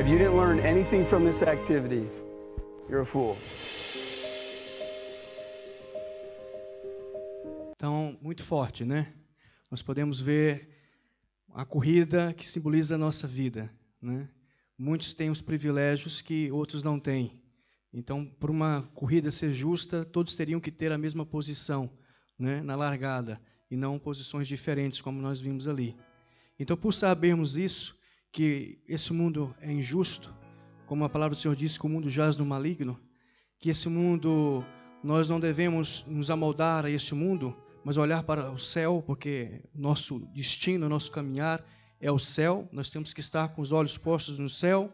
If 0.00 0.08
you 0.08 0.16
didn't 0.16 0.34
learn 0.34 0.60
anything 0.60 1.04
from 1.04 1.26
this 1.26 1.42
activity, 1.42 2.08
you're 2.88 3.02
a 3.02 3.04
fool. 3.04 3.36
Então, 7.76 8.16
muito 8.22 8.42
forte, 8.42 8.82
né? 8.82 9.12
Nós 9.70 9.82
podemos 9.82 10.18
ver 10.18 10.70
a 11.52 11.66
corrida 11.66 12.32
que 12.32 12.46
simboliza 12.46 12.94
a 12.94 12.98
nossa 12.98 13.26
vida, 13.26 13.70
né? 14.00 14.26
Muitos 14.78 15.12
têm 15.12 15.28
os 15.28 15.42
privilégios 15.42 16.22
que 16.22 16.50
outros 16.50 16.82
não 16.82 16.98
têm. 16.98 17.38
Então, 17.92 18.24
para 18.24 18.50
uma 18.50 18.88
corrida 18.94 19.30
ser 19.30 19.52
justa, 19.52 20.02
todos 20.02 20.34
teriam 20.34 20.60
que 20.60 20.70
ter 20.70 20.92
a 20.92 20.96
mesma 20.96 21.26
posição, 21.26 21.90
né, 22.38 22.62
na 22.62 22.74
largada, 22.74 23.38
e 23.70 23.76
não 23.76 23.98
posições 23.98 24.48
diferentes 24.48 25.02
como 25.02 25.20
nós 25.20 25.42
vimos 25.42 25.68
ali. 25.68 25.94
Então, 26.58 26.74
por 26.74 26.94
sabermos 26.94 27.58
isso, 27.58 27.99
que 28.32 28.78
esse 28.88 29.12
mundo 29.12 29.54
é 29.60 29.72
injusto, 29.72 30.32
como 30.86 31.04
a 31.04 31.08
palavra 31.08 31.34
do 31.34 31.40
Senhor 31.40 31.54
diz 31.54 31.76
que 31.76 31.86
o 31.86 31.88
mundo 31.88 32.08
jaz 32.08 32.36
no 32.36 32.44
maligno, 32.44 32.98
que 33.58 33.70
esse 33.70 33.88
mundo 33.88 34.64
nós 35.02 35.28
não 35.28 35.40
devemos 35.40 36.04
nos 36.06 36.30
amoldar 36.30 36.84
a 36.84 36.90
esse 36.90 37.14
mundo, 37.14 37.56
mas 37.84 37.96
olhar 37.96 38.22
para 38.22 38.50
o 38.50 38.58
céu, 38.58 39.02
porque 39.06 39.62
nosso 39.74 40.20
destino, 40.34 40.88
nosso 40.88 41.10
caminhar 41.10 41.64
é 42.00 42.10
o 42.10 42.18
céu. 42.18 42.68
Nós 42.72 42.90
temos 42.90 43.12
que 43.14 43.20
estar 43.20 43.48
com 43.48 43.62
os 43.62 43.72
olhos 43.72 43.96
postos 43.96 44.38
no 44.38 44.48
céu 44.48 44.92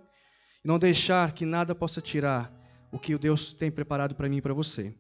e 0.65 0.69
não 0.69 0.79
deixar 0.79 1.33
que 1.33 1.45
nada 1.45 1.75
possa 1.75 2.01
tirar 2.01 2.53
o 2.93 2.99
que 2.99 3.15
o 3.15 3.19
Deus 3.19 3.53
tem 3.53 3.71
preparado 3.71 4.15
para 4.15 4.29
mim 4.29 4.37
e 4.37 4.43
para 4.43 4.55
você. 4.55 4.95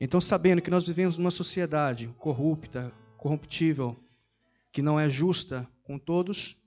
Então, 0.00 0.20
sabendo 0.20 0.60
que 0.60 0.70
nós 0.70 0.86
vivemos 0.86 1.16
numa 1.16 1.30
sociedade 1.30 2.08
corrupta, 2.18 2.92
corruptível, 3.16 3.96
que 4.72 4.82
não 4.82 4.98
é 4.98 5.08
justa 5.08 5.68
com 5.84 5.98
todos, 5.98 6.61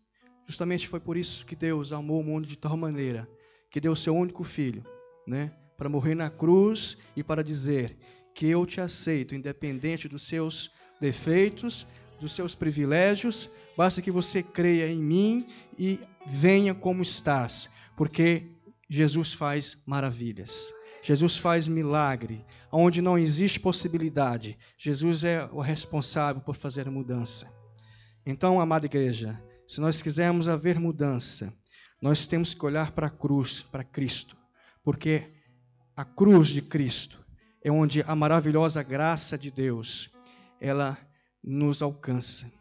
Justamente 0.46 0.88
foi 0.88 1.00
por 1.00 1.18
isso 1.18 1.46
que 1.46 1.56
Deus 1.56 1.92
amou 1.92 2.22
o 2.22 2.24
mundo 2.24 2.48
de 2.48 2.58
tal 2.58 2.78
maneira 2.78 3.28
que 3.70 3.82
deu 3.82 3.92
o 3.92 3.96
seu 3.96 4.16
único 4.16 4.44
filho, 4.44 4.86
né, 5.28 5.52
para 5.78 5.90
morrer 5.90 6.16
na 6.16 6.30
cruz 6.30 6.98
e 7.16 7.22
para 7.22 7.44
dizer 7.44 7.98
que 8.34 8.48
eu 8.48 8.66
te 8.66 8.80
aceito, 8.80 9.36
independente 9.36 10.08
dos 10.08 10.24
seus 10.24 10.72
defeitos, 11.02 11.88
dos 12.20 12.32
seus 12.32 12.56
privilégios, 12.56 13.50
basta 13.76 14.02
que 14.02 14.12
você 14.12 14.42
creia 14.42 14.88
em 14.88 15.00
mim 15.00 15.48
e 15.78 16.00
venha 16.26 16.74
como 16.74 17.02
estás, 17.02 17.70
porque 17.98 18.52
Jesus 18.90 19.34
faz 19.34 19.84
maravilhas. 19.86 20.72
Jesus 21.02 21.38
faz 21.38 21.68
milagre. 21.68 22.44
Onde 22.72 23.02
não 23.02 23.18
existe 23.18 23.60
possibilidade, 23.60 24.58
Jesus 24.78 25.24
é 25.24 25.48
o 25.52 25.62
responsável 25.62 26.42
por 26.42 26.56
fazer 26.56 26.88
a 26.88 26.92
mudança. 26.92 27.54
Então, 28.26 28.60
amada 28.60 28.86
igreja, 28.86 29.40
se 29.67 29.82
nós 29.82 30.01
quisermos 30.01 30.47
haver 30.47 30.80
mudança, 30.80 31.54
nós 32.01 32.28
temos 32.28 32.54
que 32.54 32.65
olhar 32.65 32.91
para 32.91 33.08
a 33.08 33.10
cruz, 33.10 33.62
para 33.62 33.84
Cristo, 33.84 34.38
porque 34.84 35.34
a 35.95 36.06
cruz 36.06 36.49
de 36.49 36.62
Cristo 36.62 37.25
é 37.63 37.71
onde 37.71 38.04
a 38.04 38.15
maravilhosa 38.15 38.84
graça 38.84 39.38
de 39.38 39.49
Deus 39.49 40.12
ela 40.62 40.97
nos 41.43 41.82
alcança. 41.82 42.51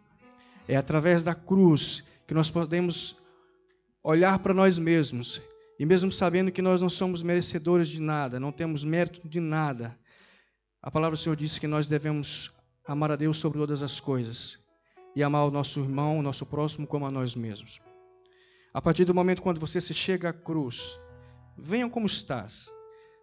É 0.67 0.77
através 0.77 1.23
da 1.23 1.35
cruz 1.35 2.09
que 2.27 2.33
nós 2.33 2.51
podemos 2.51 3.17
olhar 4.03 4.39
para 4.39 4.55
nós 4.55 4.79
mesmos. 4.79 5.43
E 5.79 5.85
mesmo 5.85 6.11
sabendo 6.11 6.53
que 6.53 6.63
nós 6.63 6.81
não 6.81 6.89
somos 6.89 7.23
merecedores 7.23 7.89
de 7.89 8.01
nada, 8.01 8.41
não 8.41 8.53
temos 8.53 8.85
mérito 8.85 9.29
de 9.29 9.41
nada, 9.41 9.99
a 10.81 10.91
palavra 10.91 11.17
do 11.17 11.23
Senhor 11.23 11.37
diz 11.37 11.59
que 11.59 11.67
nós 11.67 11.89
devemos 11.89 12.53
amar 12.87 13.11
a 13.11 13.17
Deus 13.17 13.39
sobre 13.39 13.59
todas 13.59 13.83
as 13.83 13.99
coisas 13.99 14.64
e 15.15 15.23
amar 15.23 15.47
o 15.47 15.51
nosso 15.51 15.81
irmão, 15.81 16.19
o 16.19 16.23
nosso 16.23 16.45
próximo, 16.47 16.87
como 16.87 17.07
a 17.07 17.11
nós 17.11 17.35
mesmos. 17.35 17.81
A 18.73 18.83
partir 18.83 19.05
do 19.05 19.15
momento 19.15 19.41
quando 19.41 19.61
você 19.61 19.81
se 19.81 19.95
chega 19.95 20.31
à 20.31 20.33
cruz, 20.33 20.99
venham 21.57 21.89
como 21.89 22.07
estás. 22.07 22.69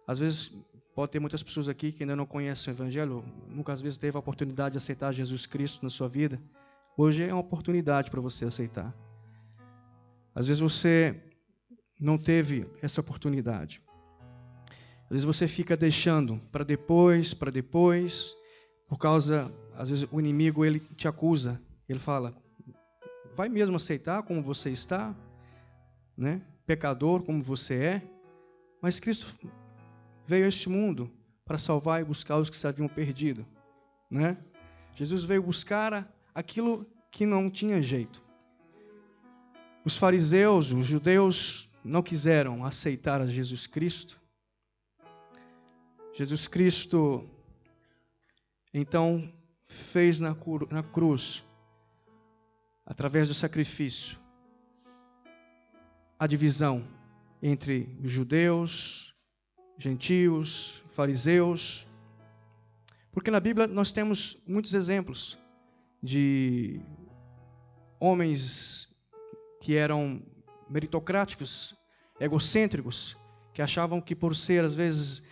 Às 0.06 0.18
vezes 0.18 0.50
pode 0.94 1.12
ter 1.12 1.20
muitas 1.20 1.42
pessoas 1.42 1.68
aqui 1.68 1.92
que 1.92 2.02
ainda 2.02 2.16
não 2.16 2.26
conhecem 2.26 2.72
o 2.72 2.74
Evangelho, 2.74 3.24
nunca 3.48 3.72
às 3.72 3.82
vezes 3.82 3.98
teve 3.98 4.16
a 4.16 4.20
oportunidade 4.20 4.72
de 4.72 4.78
aceitar 4.78 5.12
Jesus 5.12 5.44
Cristo 5.44 5.82
na 5.82 5.90
sua 5.90 6.08
vida. 6.08 6.40
Hoje 6.96 7.22
é 7.22 7.32
uma 7.32 7.40
oportunidade 7.40 8.10
para 8.10 8.20
você 8.20 8.46
aceitar. 8.46 8.94
Às 10.34 10.46
vezes 10.46 10.60
você 10.60 11.22
não 12.00 12.16
teve 12.16 12.66
essa 12.80 13.00
oportunidade. 13.00 13.82
Às 15.04 15.10
vezes 15.10 15.24
você 15.24 15.46
fica 15.46 15.76
deixando 15.76 16.40
para 16.50 16.64
depois, 16.64 17.34
para 17.34 17.50
depois, 17.50 18.34
por 18.88 18.96
causa, 18.96 19.52
às 19.74 19.90
vezes 19.90 20.08
o 20.10 20.18
inimigo 20.18 20.64
ele 20.64 20.80
te 20.80 21.06
acusa 21.06 21.60
ele 21.88 21.98
fala: 21.98 22.34
vai 23.34 23.48
mesmo 23.48 23.76
aceitar 23.76 24.22
como 24.22 24.42
você 24.42 24.70
está, 24.70 25.14
né? 26.16 26.42
Pecador 26.66 27.22
como 27.22 27.42
você 27.42 27.74
é, 27.74 28.02
mas 28.80 29.00
Cristo 29.00 29.34
veio 30.26 30.44
a 30.44 30.48
este 30.48 30.68
mundo 30.68 31.10
para 31.44 31.58
salvar 31.58 32.00
e 32.00 32.04
buscar 32.04 32.38
os 32.38 32.48
que 32.48 32.56
se 32.56 32.66
haviam 32.66 32.88
perdido, 32.88 33.46
né? 34.10 34.36
Jesus 34.94 35.24
veio 35.24 35.42
buscar 35.42 36.10
aquilo 36.34 36.86
que 37.10 37.26
não 37.26 37.50
tinha 37.50 37.80
jeito. 37.80 38.22
Os 39.84 39.96
fariseus, 39.96 40.70
os 40.70 40.86
judeus 40.86 41.68
não 41.84 42.02
quiseram 42.02 42.64
aceitar 42.64 43.20
a 43.20 43.26
Jesus 43.26 43.66
Cristo. 43.66 44.20
Jesus 46.14 46.46
Cristo 46.46 47.28
então 48.72 49.32
fez 49.66 50.20
na, 50.20 50.34
cruz 50.92 51.42
através 52.92 53.26
do 53.26 53.32
sacrifício, 53.32 54.18
a 56.18 56.26
divisão 56.26 56.86
entre 57.42 57.98
judeus, 58.04 59.16
gentios, 59.78 60.84
fariseus. 60.92 61.86
Porque 63.10 63.30
na 63.30 63.40
Bíblia 63.40 63.66
nós 63.66 63.92
temos 63.92 64.42
muitos 64.46 64.74
exemplos 64.74 65.38
de 66.02 66.82
homens 67.98 68.94
que 69.62 69.74
eram 69.74 70.22
meritocráticos, 70.68 71.74
egocêntricos, 72.20 73.16
que 73.54 73.62
achavam 73.62 74.02
que 74.02 74.14
por 74.14 74.36
ser, 74.36 74.66
às 74.66 74.74
vezes, 74.74 75.26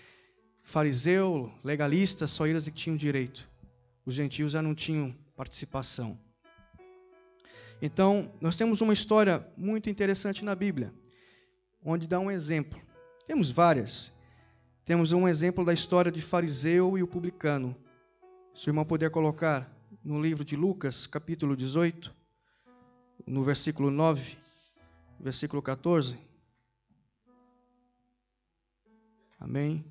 fariseu, 0.62 1.52
legalista, 1.62 2.26
só 2.26 2.46
eles 2.46 2.66
que 2.66 2.74
tinham 2.74 2.96
direito. 2.96 3.46
Os 4.06 4.14
gentios 4.14 4.52
já 4.52 4.62
não 4.62 4.74
tinham 4.74 5.14
participação. 5.36 6.18
Então, 7.82 8.30
nós 8.40 8.56
temos 8.56 8.80
uma 8.80 8.92
história 8.92 9.46
muito 9.56 9.88
interessante 9.88 10.44
na 10.44 10.54
Bíblia, 10.54 10.92
onde 11.82 12.06
dá 12.06 12.20
um 12.20 12.30
exemplo. 12.30 12.78
Temos 13.26 13.50
várias. 13.50 14.18
Temos 14.84 15.12
um 15.12 15.26
exemplo 15.26 15.64
da 15.64 15.72
história 15.72 16.12
de 16.12 16.20
fariseu 16.20 16.98
e 16.98 17.02
o 17.02 17.06
publicano. 17.06 17.74
Se 18.54 18.68
o 18.68 18.70
irmão 18.70 18.84
puder 18.84 19.10
colocar 19.10 19.70
no 20.04 20.20
livro 20.20 20.44
de 20.44 20.56
Lucas, 20.56 21.06
capítulo 21.06 21.56
18, 21.56 22.14
no 23.26 23.42
versículo 23.42 23.90
9, 23.90 24.36
versículo 25.18 25.62
14. 25.62 26.18
Amém. 29.38 29.84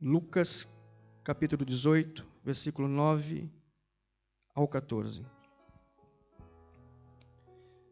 Lucas, 0.00 0.78
capítulo 1.24 1.64
18, 1.64 2.26
versículo 2.44 2.86
9 2.86 3.50
ao 4.54 4.68
14. 4.68 5.24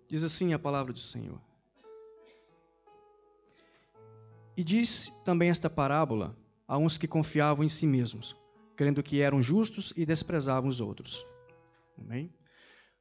Diz 0.09 0.23
assim 0.23 0.55
a 0.55 0.59
palavra 0.59 0.93
do 0.93 0.99
Senhor. 0.99 1.41
E 4.57 4.65
disse 4.65 5.23
também 5.25 5.51
esta 5.51 5.69
parábola 5.69 6.37
a 6.67 6.79
uns 6.79 6.99
que 6.99 7.07
confiavam 7.07 7.65
em 7.65 7.69
si 7.69 7.87
mesmos, 7.87 8.35
crendo 8.75 9.03
que 9.03 9.21
eram 9.21 9.41
justos 9.41 9.93
e 9.97 10.07
desprezavam 10.07 10.69
os 10.69 10.81
outros. 10.81 11.25
Amém? 11.97 12.33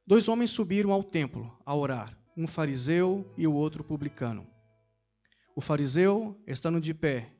Dois 0.06 0.28
homens 0.28 0.50
subiram 0.50 0.92
ao 0.92 1.02
templo 1.02 1.56
a 1.64 1.74
orar, 1.74 2.16
um 2.36 2.46
fariseu 2.46 3.30
e 3.36 3.46
o 3.46 3.52
outro 3.52 3.82
publicano. 3.82 4.46
O 5.56 5.60
fariseu, 5.60 6.40
estando 6.46 6.80
de 6.80 6.94
pé, 6.94 7.32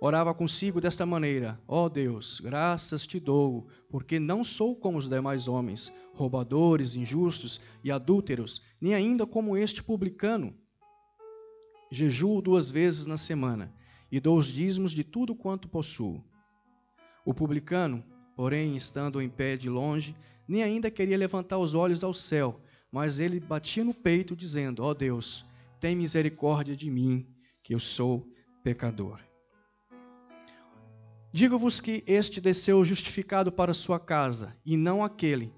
orava 0.00 0.34
consigo 0.34 0.80
desta 0.80 1.06
maneira: 1.06 1.60
Ó 1.66 1.84
oh 1.84 1.88
Deus, 1.88 2.40
graças 2.40 3.06
te 3.06 3.18
dou, 3.18 3.68
porque 3.88 4.18
não 4.18 4.44
sou 4.44 4.76
como 4.76 4.98
os 4.98 5.08
demais 5.08 5.48
homens, 5.48 5.92
roubadores, 6.14 6.96
injustos 6.96 7.60
e 7.82 7.90
adúlteros, 7.90 8.62
nem 8.80 8.94
ainda 8.94 9.26
como 9.26 9.56
este 9.56 9.82
publicano. 9.82 10.54
Jejuo 11.90 12.42
duas 12.42 12.68
vezes 12.68 13.06
na 13.06 13.16
semana 13.16 13.72
e 14.10 14.20
dou 14.20 14.36
os 14.36 14.46
dízimos 14.46 14.92
de 14.92 15.04
tudo 15.04 15.34
quanto 15.34 15.68
possuo. 15.68 16.24
O 17.24 17.34
publicano, 17.34 18.04
porém, 18.36 18.76
estando 18.76 19.20
em 19.20 19.28
pé 19.28 19.56
de 19.56 19.68
longe, 19.68 20.16
nem 20.46 20.62
ainda 20.62 20.90
queria 20.90 21.18
levantar 21.18 21.58
os 21.58 21.74
olhos 21.74 22.04
ao 22.04 22.14
céu, 22.14 22.60
mas 22.90 23.18
ele 23.18 23.40
batia 23.40 23.84
no 23.84 23.94
peito, 23.94 24.36
dizendo: 24.36 24.82
Ó 24.82 24.90
oh 24.90 24.94
Deus, 24.94 25.44
tem 25.80 25.96
misericórdia 25.96 26.76
de 26.76 26.90
mim, 26.90 27.26
que 27.62 27.74
eu 27.74 27.80
sou 27.80 28.28
pecador. 28.62 29.25
Digo-vos 31.36 31.82
que 31.82 32.02
este 32.06 32.40
desceu 32.40 32.82
justificado 32.82 33.52
para 33.52 33.74
sua 33.74 34.00
casa, 34.00 34.56
e 34.64 34.74
não 34.74 35.04
aquele, 35.04 35.52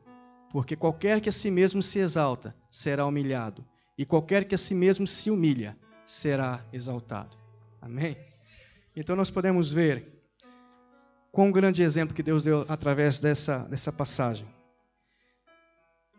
porque 0.50 0.74
qualquer 0.74 1.20
que 1.20 1.28
a 1.28 1.32
si 1.32 1.52
mesmo 1.52 1.80
se 1.84 2.00
exalta, 2.00 2.52
será 2.68 3.06
humilhado, 3.06 3.64
e 3.96 4.04
qualquer 4.04 4.44
que 4.44 4.56
a 4.56 4.58
si 4.58 4.74
mesmo 4.74 5.06
se 5.06 5.30
humilha, 5.30 5.78
será 6.04 6.64
exaltado. 6.72 7.36
Amém? 7.80 8.16
Então 8.96 9.14
nós 9.14 9.30
podemos 9.30 9.70
ver 9.70 10.04
quão 11.30 11.52
grande 11.52 11.80
exemplo 11.84 12.12
que 12.12 12.24
Deus 12.24 12.42
deu 12.42 12.66
através 12.68 13.20
dessa, 13.20 13.58
dessa 13.68 13.92
passagem. 13.92 14.48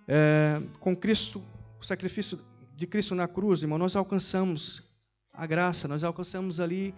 É, 0.08 0.62
com 0.80 0.96
Cristo, 0.96 1.44
o 1.82 1.84
sacrifício 1.86 2.40
de 2.78 2.88
Cristo 2.88 3.14
na 3.14 3.28
cruz, 3.28 3.62
irmão, 3.62 3.78
nós 3.78 3.98
alcançamos 3.98 4.90
a 5.34 5.46
graça, 5.46 5.86
nós 5.86 6.06
alcançamos 6.06 6.62
ali 6.62 6.96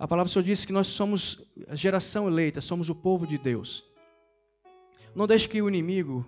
a 0.00 0.08
palavra 0.08 0.30
do 0.30 0.32
Senhor 0.32 0.42
diz 0.42 0.64
que 0.64 0.72
nós 0.72 0.86
somos 0.86 1.52
a 1.68 1.74
geração 1.74 2.26
eleita, 2.26 2.62
somos 2.62 2.88
o 2.88 2.94
povo 2.94 3.26
de 3.26 3.36
Deus. 3.36 3.84
Não 5.14 5.26
deixe 5.26 5.46
que 5.46 5.60
o 5.60 5.68
inimigo, 5.68 6.24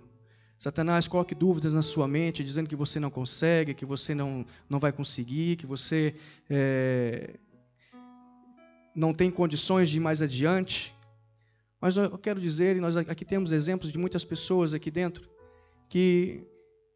Satanás, 0.59 1.07
coloque 1.07 1.33
dúvidas 1.33 1.73
na 1.73 1.81
sua 1.81 2.07
mente, 2.07 2.43
dizendo 2.43 2.69
que 2.69 2.75
você 2.75 2.99
não 2.99 3.09
consegue, 3.09 3.73
que 3.73 3.83
você 3.83 4.13
não, 4.13 4.45
não 4.69 4.79
vai 4.79 4.91
conseguir, 4.91 5.55
que 5.55 5.65
você 5.65 6.15
é, 6.47 7.33
não 8.95 9.11
tem 9.11 9.31
condições 9.31 9.89
de 9.89 9.97
ir 9.97 10.01
mais 10.01 10.21
adiante. 10.21 10.93
Mas 11.81 11.97
eu 11.97 12.15
quero 12.19 12.39
dizer, 12.39 12.77
e 12.77 12.79
nós 12.79 12.95
aqui 12.95 13.25
temos 13.25 13.51
exemplos 13.51 13.91
de 13.91 13.97
muitas 13.97 14.23
pessoas 14.23 14.75
aqui 14.75 14.91
dentro, 14.91 15.27
que 15.89 16.43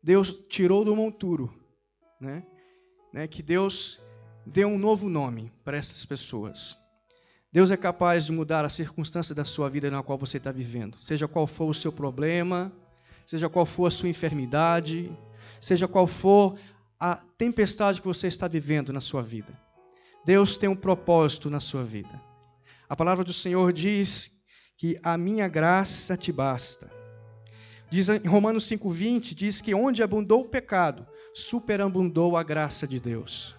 Deus 0.04 0.30
tirou 0.48 0.86
do 0.86 0.96
monturo, 0.96 1.52
né? 2.22 2.44
né? 3.12 3.28
que 3.28 3.42
Deus 3.42 4.00
dê 4.48 4.66
um 4.66 4.78
novo 4.78 5.10
nome 5.10 5.52
para 5.64 5.78
essas 5.78 6.06
pessoas. 6.06 6.78
Deus 7.52 7.72
é 7.72 7.78
capaz 7.78 8.26
de 8.26 8.32
mudar 8.32 8.64
a 8.64 8.70
circunstância 8.70 9.36
da 9.36 9.44
sua 9.44 9.70
vida 9.70 9.90
na 9.90 10.02
qual 10.02 10.18
você 10.18 10.38
está 10.38 10.52
vivendo, 10.52 10.98
seja 10.98 11.28
qual 11.28 11.46
for 11.46 11.70
o 11.70 11.74
seu 11.74 11.92
problema, 11.92 12.72
seja 13.26 13.50
qual 13.50 13.66
for 13.66 13.88
a 13.88 13.92
sua 13.92 14.10
enfermidade, 14.10 15.12
seja 15.60 15.88
qual 15.88 16.08
for 16.08 16.58
a 17.00 17.16
tempestade 17.38 18.02
que 18.02 18.08
você 18.08 18.28
está 18.28 18.48
vivendo 18.48 18.94
na 18.94 19.00
sua 19.00 19.22
vida. 19.22 19.54
Deus 20.26 20.58
tem 20.58 20.70
um 20.70 20.76
propósito 20.76 21.50
na 21.50 21.60
sua 21.60 21.84
vida. 21.84 22.22
A 22.90 22.96
palavra 22.96 23.24
do 23.24 23.34
Senhor 23.34 23.72
diz 23.74 24.42
que 24.78 25.00
a 25.04 25.18
minha 25.18 25.48
graça 25.48 26.16
te 26.16 26.32
basta. 26.32 26.92
Diz 27.90 28.10
em 28.10 28.28
Romanos 28.28 28.66
5:20 28.66 29.34
diz 29.34 29.62
que 29.62 29.74
onde 29.74 30.04
abundou 30.04 30.42
o 30.42 30.50
pecado, 30.50 31.06
superabundou 31.34 32.36
a 32.36 32.44
graça 32.44 32.88
de 32.88 33.00
Deus. 33.00 33.56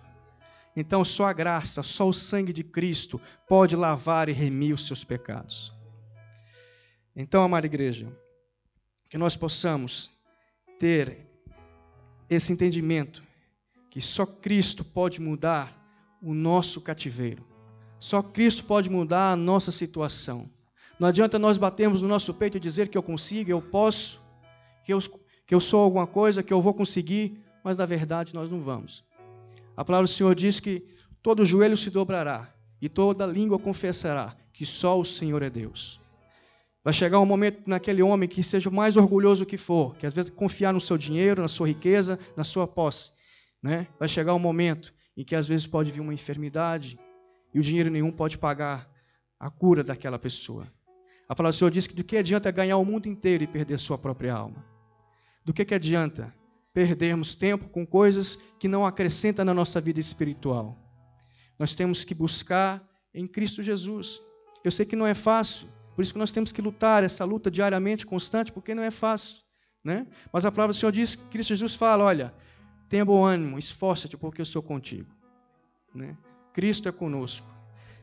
Então, 0.80 1.04
só 1.04 1.26
a 1.26 1.32
graça, 1.32 1.82
só 1.82 2.08
o 2.08 2.14
sangue 2.14 2.52
de 2.52 2.62
Cristo 2.62 3.20
pode 3.48 3.74
lavar 3.74 4.28
e 4.28 4.32
remir 4.32 4.72
os 4.72 4.86
seus 4.86 5.02
pecados. 5.02 5.72
Então, 7.16 7.42
amada 7.42 7.66
igreja, 7.66 8.06
que 9.10 9.18
nós 9.18 9.36
possamos 9.36 10.12
ter 10.78 11.26
esse 12.30 12.52
entendimento 12.52 13.24
que 13.90 14.00
só 14.00 14.24
Cristo 14.24 14.84
pode 14.84 15.20
mudar 15.20 15.76
o 16.22 16.32
nosso 16.32 16.80
cativeiro. 16.80 17.44
Só 17.98 18.22
Cristo 18.22 18.62
pode 18.62 18.88
mudar 18.88 19.32
a 19.32 19.36
nossa 19.36 19.72
situação. 19.72 20.48
Não 20.96 21.08
adianta 21.08 21.40
nós 21.40 21.58
batermos 21.58 22.00
no 22.00 22.06
nosso 22.06 22.32
peito 22.34 22.56
e 22.56 22.60
dizer 22.60 22.86
que 22.86 22.96
eu 22.96 23.02
consigo, 23.02 23.50
eu 23.50 23.60
posso, 23.60 24.20
que 24.84 24.94
eu, 24.94 25.00
que 25.44 25.52
eu 25.56 25.58
sou 25.58 25.80
alguma 25.80 26.06
coisa, 26.06 26.40
que 26.40 26.52
eu 26.52 26.62
vou 26.62 26.72
conseguir, 26.72 27.42
mas 27.64 27.78
na 27.78 27.84
verdade 27.84 28.32
nós 28.32 28.48
não 28.48 28.60
vamos. 28.60 29.07
A 29.78 29.84
palavra 29.84 30.08
do 30.08 30.12
Senhor 30.12 30.34
diz 30.34 30.58
que 30.58 30.84
todo 31.22 31.46
joelho 31.46 31.76
se 31.76 31.88
dobrará 31.88 32.52
e 32.82 32.88
toda 32.88 33.24
língua 33.24 33.60
confessará 33.60 34.36
que 34.52 34.66
só 34.66 34.98
o 34.98 35.04
Senhor 35.04 35.40
é 35.40 35.48
Deus. 35.48 36.00
Vai 36.82 36.92
chegar 36.92 37.20
um 37.20 37.24
momento 37.24 37.70
naquele 37.70 38.02
homem 38.02 38.28
que 38.28 38.42
seja 38.42 38.68
o 38.68 38.72
mais 38.72 38.96
orgulhoso 38.96 39.46
que 39.46 39.56
for, 39.56 39.94
que 39.94 40.04
às 40.04 40.12
vezes 40.12 40.32
confiar 40.32 40.72
no 40.72 40.80
seu 40.80 40.98
dinheiro, 40.98 41.42
na 41.42 41.46
sua 41.46 41.68
riqueza, 41.68 42.18
na 42.36 42.42
sua 42.42 42.66
posse. 42.66 43.12
Né? 43.62 43.86
Vai 44.00 44.08
chegar 44.08 44.34
um 44.34 44.40
momento 44.40 44.92
em 45.16 45.22
que 45.22 45.36
às 45.36 45.46
vezes 45.46 45.64
pode 45.64 45.92
vir 45.92 46.00
uma 46.00 46.12
enfermidade 46.12 46.98
e 47.54 47.60
o 47.60 47.62
dinheiro 47.62 47.88
nenhum 47.88 48.10
pode 48.10 48.36
pagar 48.36 48.90
a 49.38 49.48
cura 49.48 49.84
daquela 49.84 50.18
pessoa. 50.18 50.66
A 51.28 51.36
palavra 51.36 51.54
do 51.54 51.56
Senhor 51.56 51.70
diz 51.70 51.86
que 51.86 51.94
do 51.94 52.02
que 52.02 52.16
adianta 52.16 52.50
ganhar 52.50 52.78
o 52.78 52.84
mundo 52.84 53.06
inteiro 53.06 53.44
e 53.44 53.46
perder 53.46 53.78
sua 53.78 53.96
própria 53.96 54.34
alma? 54.34 54.56
Do 55.44 55.52
que, 55.52 55.64
que 55.64 55.74
adianta 55.74 56.34
perdermos 56.78 57.34
tempo 57.34 57.68
com 57.68 57.84
coisas 57.84 58.38
que 58.60 58.68
não 58.68 58.86
acrescentam 58.86 59.44
na 59.44 59.52
nossa 59.52 59.80
vida 59.80 59.98
espiritual. 59.98 60.78
Nós 61.58 61.74
temos 61.74 62.04
que 62.04 62.14
buscar 62.14 62.80
em 63.12 63.26
Cristo 63.26 63.64
Jesus. 63.64 64.20
Eu 64.62 64.70
sei 64.70 64.86
que 64.86 64.94
não 64.94 65.04
é 65.04 65.12
fácil, 65.12 65.66
por 65.96 66.02
isso 66.02 66.12
que 66.12 66.20
nós 66.20 66.30
temos 66.30 66.52
que 66.52 66.62
lutar 66.62 67.02
essa 67.02 67.24
luta 67.24 67.50
diariamente, 67.50 68.06
constante, 68.06 68.52
porque 68.52 68.76
não 68.76 68.84
é 68.84 68.92
fácil. 68.92 69.38
Né? 69.82 70.06
Mas 70.32 70.46
a 70.46 70.52
palavra 70.52 70.72
do 70.72 70.78
Senhor 70.78 70.92
diz, 70.92 71.16
Cristo 71.16 71.48
Jesus 71.48 71.74
fala, 71.74 72.04
olha, 72.04 72.32
tenha 72.88 73.04
bom 73.04 73.24
ânimo, 73.24 73.58
esforça-te, 73.58 74.16
porque 74.16 74.40
eu 74.40 74.46
sou 74.46 74.62
contigo. 74.62 75.12
Né? 75.92 76.16
Cristo 76.52 76.88
é 76.88 76.92
conosco. 76.92 77.52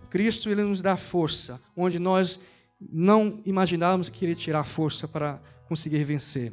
Cristo 0.10 0.50
ele 0.50 0.66
nos 0.66 0.82
dá 0.82 0.98
força, 0.98 1.62
onde 1.78 1.98
nós 1.98 2.42
não 2.78 3.42
imaginávamos 3.46 4.10
que 4.10 4.26
ele 4.26 4.36
tirar 4.36 4.66
força 4.66 5.08
para 5.08 5.42
conseguir 5.70 6.04
vencer. 6.04 6.52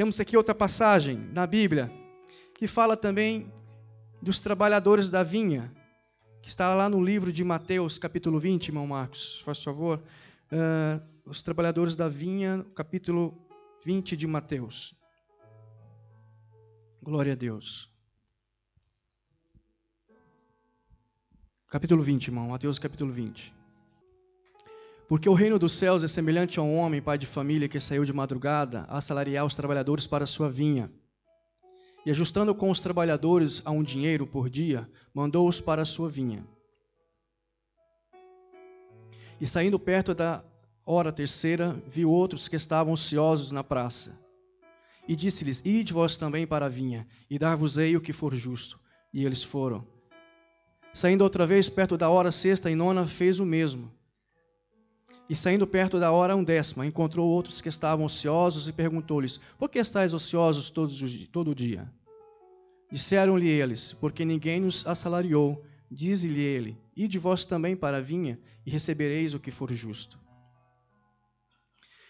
Temos 0.00 0.18
aqui 0.18 0.34
outra 0.34 0.54
passagem 0.54 1.18
na 1.30 1.46
Bíblia 1.46 1.92
que 2.54 2.66
fala 2.66 2.96
também 2.96 3.52
dos 4.22 4.40
trabalhadores 4.40 5.10
da 5.10 5.22
vinha, 5.22 5.70
que 6.40 6.48
está 6.48 6.74
lá 6.74 6.88
no 6.88 7.04
livro 7.04 7.30
de 7.30 7.44
Mateus, 7.44 7.98
capítulo 7.98 8.40
20, 8.40 8.68
irmão 8.68 8.86
Marcos, 8.86 9.42
faz 9.44 9.62
favor. 9.62 10.02
Uh, 10.50 11.06
os 11.26 11.42
trabalhadores 11.42 11.96
da 11.96 12.08
vinha, 12.08 12.64
capítulo 12.74 13.36
20 13.84 14.16
de 14.16 14.26
Mateus. 14.26 14.98
Glória 17.02 17.34
a 17.34 17.36
Deus. 17.36 17.92
Capítulo 21.68 22.02
20, 22.02 22.28
irmão, 22.28 22.48
Mateus 22.48 22.78
capítulo 22.78 23.12
20. 23.12 23.59
Porque 25.10 25.28
o 25.28 25.34
reino 25.34 25.58
dos 25.58 25.72
céus 25.72 26.04
é 26.04 26.06
semelhante 26.06 26.60
a 26.60 26.62
um 26.62 26.76
homem, 26.76 27.02
pai 27.02 27.18
de 27.18 27.26
família, 27.26 27.68
que 27.68 27.80
saiu 27.80 28.04
de 28.04 28.12
madrugada 28.12 28.86
a 28.88 28.98
assalariar 28.98 29.44
os 29.44 29.56
trabalhadores 29.56 30.06
para 30.06 30.22
a 30.22 30.26
sua 30.26 30.48
vinha. 30.48 30.88
E 32.06 32.12
ajustando 32.12 32.54
com 32.54 32.70
os 32.70 32.78
trabalhadores 32.78 33.60
a 33.66 33.72
um 33.72 33.82
dinheiro 33.82 34.24
por 34.24 34.48
dia, 34.48 34.88
mandou-os 35.12 35.60
para 35.60 35.82
a 35.82 35.84
sua 35.84 36.08
vinha. 36.08 36.46
E 39.40 39.48
saindo 39.48 39.80
perto 39.80 40.14
da 40.14 40.44
hora 40.86 41.10
terceira, 41.10 41.72
viu 41.88 42.08
outros 42.08 42.46
que 42.46 42.54
estavam 42.54 42.92
ociosos 42.92 43.50
na 43.50 43.64
praça. 43.64 44.24
E 45.08 45.16
disse-lhes: 45.16 45.60
Ide 45.66 45.92
vós 45.92 46.16
também 46.16 46.46
para 46.46 46.66
a 46.66 46.68
vinha, 46.68 47.04
e 47.28 47.36
dar-vos-ei 47.36 47.96
o 47.96 48.00
que 48.00 48.12
for 48.12 48.32
justo. 48.32 48.78
E 49.12 49.26
eles 49.26 49.42
foram. 49.42 49.84
Saindo 50.94 51.24
outra 51.24 51.44
vez 51.48 51.68
perto 51.68 51.98
da 51.98 52.08
hora 52.08 52.30
sexta 52.30 52.70
e 52.70 52.76
nona, 52.76 53.04
fez 53.08 53.40
o 53.40 53.44
mesmo. 53.44 53.98
E 55.30 55.36
saindo 55.36 55.64
perto 55.64 56.00
da 56.00 56.10
hora 56.10 56.34
undécima, 56.34 56.84
encontrou 56.84 57.28
outros 57.28 57.60
que 57.60 57.68
estavam 57.68 58.04
ociosos 58.04 58.66
e 58.66 58.72
perguntou-lhes: 58.72 59.38
Por 59.56 59.68
que 59.68 59.78
estáis 59.78 60.12
ociosos 60.12 60.70
todos 60.70 61.00
os, 61.00 61.24
todo 61.26 61.52
o 61.52 61.54
dia? 61.54 61.88
Disseram-lhe 62.90 63.48
eles: 63.48 63.92
Porque 63.92 64.24
ninguém 64.24 64.60
nos 64.60 64.84
assalariou. 64.84 65.64
Diz-lhe 65.88 66.40
ele: 66.40 66.76
Ide 66.96 67.16
vós 67.16 67.44
também 67.44 67.76
para 67.76 67.98
a 67.98 68.00
vinha, 68.00 68.40
e 68.66 68.70
recebereis 68.72 69.32
o 69.32 69.38
que 69.38 69.52
for 69.52 69.72
justo. 69.72 70.18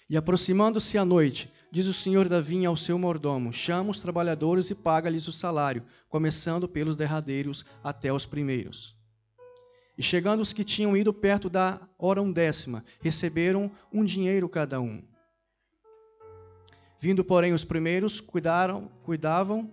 E 0.08 0.16
aproximando-se 0.16 0.96
a 0.96 1.04
noite, 1.04 1.52
diz 1.70 1.88
o 1.88 1.92
senhor 1.92 2.26
da 2.26 2.40
vinha 2.40 2.70
ao 2.70 2.76
seu 2.76 2.98
mordomo: 2.98 3.52
Chama 3.52 3.90
os 3.90 4.00
trabalhadores 4.00 4.70
e 4.70 4.74
paga-lhes 4.74 5.28
o 5.28 5.32
salário, 5.32 5.84
começando 6.08 6.66
pelos 6.66 6.96
derradeiros 6.96 7.66
até 7.84 8.10
os 8.10 8.24
primeiros. 8.24 8.98
E 10.00 10.02
chegando 10.02 10.40
os 10.40 10.54
que 10.54 10.64
tinham 10.64 10.96
ido 10.96 11.12
perto 11.12 11.50
da 11.50 11.78
hora 11.98 12.22
undécima, 12.22 12.82
receberam 13.02 13.70
um 13.92 14.02
dinheiro 14.02 14.48
cada 14.48 14.80
um. 14.80 15.02
Vindo, 16.98 17.22
porém, 17.22 17.52
os 17.52 17.66
primeiros, 17.66 18.18
cuidaram, 18.18 18.90
cuidavam 19.02 19.70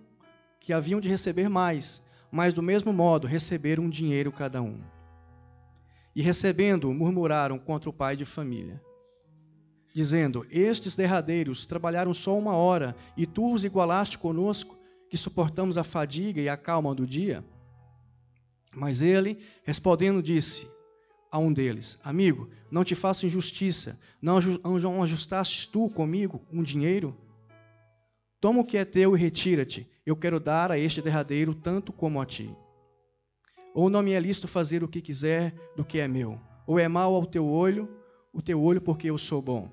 que 0.60 0.74
haviam 0.74 1.00
de 1.00 1.08
receber 1.08 1.48
mais, 1.48 2.10
mas 2.30 2.52
do 2.52 2.62
mesmo 2.62 2.92
modo 2.92 3.26
receberam 3.26 3.84
um 3.84 3.88
dinheiro 3.88 4.30
cada 4.30 4.60
um. 4.60 4.78
E 6.14 6.20
recebendo, 6.20 6.92
murmuraram 6.92 7.58
contra 7.58 7.88
o 7.88 7.92
pai 7.92 8.14
de 8.14 8.26
família, 8.26 8.78
dizendo: 9.94 10.46
Estes 10.50 10.94
derradeiros 10.94 11.64
trabalharam 11.64 12.12
só 12.12 12.36
uma 12.36 12.54
hora, 12.54 12.94
e 13.16 13.24
tu 13.24 13.54
os 13.54 13.64
igualaste 13.64 14.18
conosco, 14.18 14.78
que 15.08 15.16
suportamos 15.16 15.78
a 15.78 15.84
fadiga 15.84 16.38
e 16.38 16.50
a 16.50 16.56
calma 16.58 16.94
do 16.94 17.06
dia? 17.06 17.42
Mas 18.74 19.02
ele, 19.02 19.38
respondendo, 19.64 20.22
disse 20.22 20.68
a 21.30 21.38
um 21.38 21.52
deles: 21.52 22.00
Amigo, 22.04 22.48
não 22.70 22.84
te 22.84 22.94
faço 22.94 23.26
injustiça, 23.26 24.00
não 24.20 25.02
ajustastes 25.02 25.66
tu 25.66 25.88
comigo 25.90 26.42
um 26.52 26.62
dinheiro? 26.62 27.16
Toma 28.40 28.60
o 28.60 28.64
que 28.64 28.76
é 28.76 28.84
teu 28.84 29.16
e 29.16 29.18
retira-te. 29.18 29.90
Eu 30.06 30.16
quero 30.16 30.38
dar 30.38 30.70
a 30.70 30.78
este 30.78 31.02
derradeiro 31.02 31.54
tanto 31.54 31.92
como 31.92 32.20
a 32.20 32.26
ti. 32.26 32.48
Ou 33.74 33.90
não 33.90 34.02
me 34.02 34.12
é 34.12 34.20
lícito 34.20 34.46
fazer 34.46 34.82
o 34.82 34.88
que 34.88 35.00
quiser 35.00 35.54
do 35.76 35.84
que 35.84 35.98
é 35.98 36.06
meu. 36.06 36.40
Ou 36.66 36.78
é 36.78 36.86
mal 36.86 37.14
ao 37.14 37.26
teu 37.26 37.46
olho, 37.46 37.88
o 38.32 38.40
teu 38.40 38.62
olho 38.62 38.80
porque 38.80 39.10
eu 39.10 39.18
sou 39.18 39.42
bom. 39.42 39.70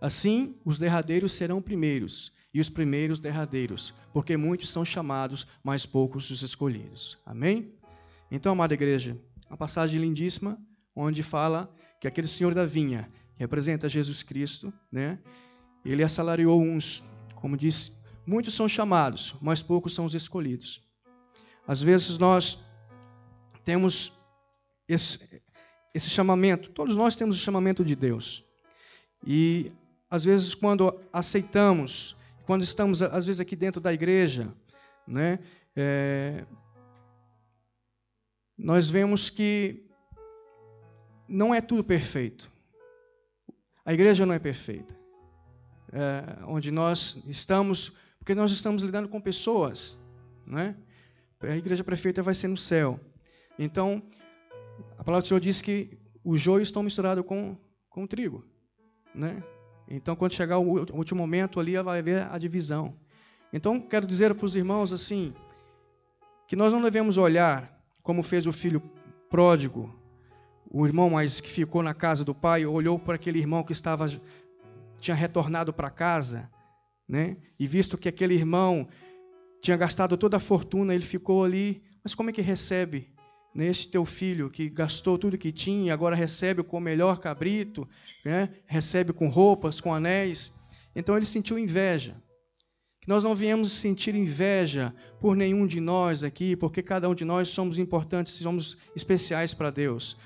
Assim, 0.00 0.56
os 0.64 0.78
derradeiros 0.78 1.32
serão 1.32 1.60
primeiros, 1.60 2.32
e 2.52 2.60
os 2.60 2.68
primeiros 2.68 3.20
derradeiros, 3.20 3.94
porque 4.12 4.36
muitos 4.36 4.70
são 4.70 4.84
chamados, 4.84 5.46
mas 5.62 5.86
poucos 5.86 6.30
os 6.30 6.42
escolhidos. 6.42 7.18
Amém? 7.24 7.74
Então, 8.30 8.52
amada 8.52 8.74
igreja, 8.74 9.16
uma 9.48 9.56
passagem 9.56 10.00
lindíssima, 10.00 10.58
onde 10.94 11.22
fala 11.22 11.72
que 12.00 12.08
aquele 12.08 12.28
senhor 12.28 12.54
da 12.54 12.64
vinha 12.64 13.10
representa 13.36 13.88
Jesus 13.88 14.22
Cristo, 14.22 14.72
né? 14.90 15.18
Ele 15.84 16.02
assalariou 16.02 16.60
uns, 16.60 17.10
como 17.36 17.56
disse, 17.56 17.96
muitos 18.26 18.54
são 18.54 18.68
chamados, 18.68 19.34
mas 19.40 19.62
poucos 19.62 19.94
são 19.94 20.04
os 20.04 20.14
escolhidos. 20.14 20.88
Às 21.66 21.80
vezes 21.80 22.18
nós 22.18 22.64
temos 23.64 24.12
esse, 24.88 25.42
esse 25.94 26.10
chamamento, 26.10 26.70
todos 26.70 26.96
nós 26.96 27.16
temos 27.16 27.36
o 27.36 27.42
chamamento 27.42 27.84
de 27.84 27.94
Deus. 27.94 28.44
E 29.26 29.72
às 30.10 30.24
vezes 30.24 30.54
quando 30.54 30.98
aceitamos, 31.12 32.16
quando 32.50 32.62
estamos 32.62 33.00
às 33.00 33.24
vezes 33.24 33.40
aqui 33.40 33.54
dentro 33.54 33.80
da 33.80 33.92
igreja, 33.94 34.52
né, 35.06 35.38
é, 35.76 36.44
nós 38.58 38.90
vemos 38.90 39.30
que 39.30 39.88
não 41.28 41.54
é 41.54 41.60
tudo 41.60 41.84
perfeito. 41.84 42.50
A 43.84 43.94
igreja 43.94 44.26
não 44.26 44.34
é 44.34 44.40
perfeita 44.40 44.92
é, 45.92 46.44
onde 46.44 46.72
nós 46.72 47.22
estamos, 47.28 47.96
porque 48.18 48.34
nós 48.34 48.50
estamos 48.50 48.82
lidando 48.82 49.08
com 49.08 49.20
pessoas, 49.20 49.96
né? 50.44 50.74
A 51.38 51.56
igreja 51.56 51.84
perfeita 51.84 52.20
vai 52.20 52.34
ser 52.34 52.48
no 52.48 52.56
céu. 52.56 52.98
Então, 53.60 54.02
a 54.98 55.04
palavra 55.04 55.22
do 55.22 55.28
Senhor 55.28 55.38
diz 55.38 55.62
que 55.62 55.96
os 56.24 56.40
joios 56.40 56.66
estão 56.66 56.82
misturados 56.82 57.24
com, 57.24 57.56
com 57.88 58.02
o 58.02 58.08
trigo, 58.08 58.44
né? 59.14 59.40
Então, 59.90 60.14
quando 60.14 60.32
chegar 60.32 60.58
o 60.58 60.94
último 60.94 61.20
momento 61.20 61.58
ali, 61.58 61.76
vai 61.82 61.98
haver 61.98 62.22
a 62.30 62.38
divisão. 62.38 62.94
Então, 63.52 63.80
quero 63.80 64.06
dizer 64.06 64.34
para 64.34 64.46
os 64.46 64.54
irmãos 64.54 64.92
assim, 64.92 65.34
que 66.46 66.54
nós 66.54 66.72
não 66.72 66.80
devemos 66.80 67.18
olhar 67.18 67.76
como 68.02 68.22
fez 68.22 68.46
o 68.46 68.52
filho 68.52 68.80
pródigo, 69.28 69.92
o 70.70 70.86
irmão 70.86 71.10
mais 71.10 71.40
que 71.40 71.50
ficou 71.50 71.82
na 71.82 71.92
casa 71.92 72.24
do 72.24 72.34
pai, 72.34 72.64
olhou 72.64 72.98
para 72.98 73.16
aquele 73.16 73.40
irmão 73.40 73.64
que 73.64 73.72
estava 73.72 74.06
tinha 75.00 75.14
retornado 75.14 75.72
para 75.72 75.90
casa, 75.90 76.48
né? 77.08 77.36
E 77.58 77.66
visto 77.66 77.98
que 77.98 78.08
aquele 78.08 78.34
irmão 78.34 78.86
tinha 79.60 79.76
gastado 79.76 80.16
toda 80.16 80.36
a 80.36 80.40
fortuna, 80.40 80.94
ele 80.94 81.04
ficou 81.04 81.42
ali. 81.42 81.82
Mas 82.04 82.14
como 82.14 82.30
é 82.30 82.32
que 82.32 82.42
recebe 82.42 83.08
né, 83.54 83.66
este 83.66 83.90
teu 83.90 84.04
filho 84.04 84.50
que 84.50 84.68
gastou 84.68 85.18
tudo 85.18 85.38
que 85.38 85.52
tinha 85.52 85.88
e 85.88 85.90
agora 85.90 86.14
recebe 86.14 86.62
com 86.62 86.76
o 86.78 86.80
melhor 86.80 87.18
cabrito, 87.18 87.88
né? 88.24 88.50
recebe 88.66 89.12
com 89.12 89.28
roupas, 89.28 89.80
com 89.80 89.94
anéis? 89.94 90.58
Então 90.94 91.16
ele 91.16 91.26
sentiu 91.26 91.58
inveja. 91.58 92.16
Que 93.00 93.08
nós 93.08 93.24
não 93.24 93.34
viemos 93.34 93.72
sentir 93.72 94.14
inveja 94.14 94.94
por 95.20 95.34
nenhum 95.34 95.66
de 95.66 95.80
nós 95.80 96.22
aqui, 96.22 96.54
porque 96.54 96.82
cada 96.82 97.08
um 97.08 97.14
de 97.14 97.24
nós 97.24 97.48
somos 97.48 97.78
importantes, 97.78 98.34
somos 98.34 98.76
especiais 98.94 99.54
para 99.54 99.70
Deus. 99.70 100.18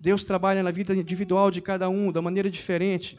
Deus 0.00 0.24
trabalha 0.24 0.62
na 0.62 0.70
vida 0.70 0.94
individual 0.94 1.50
de 1.50 1.60
cada 1.60 1.90
um 1.90 2.10
da 2.10 2.22
maneira 2.22 2.48
diferente. 2.48 3.18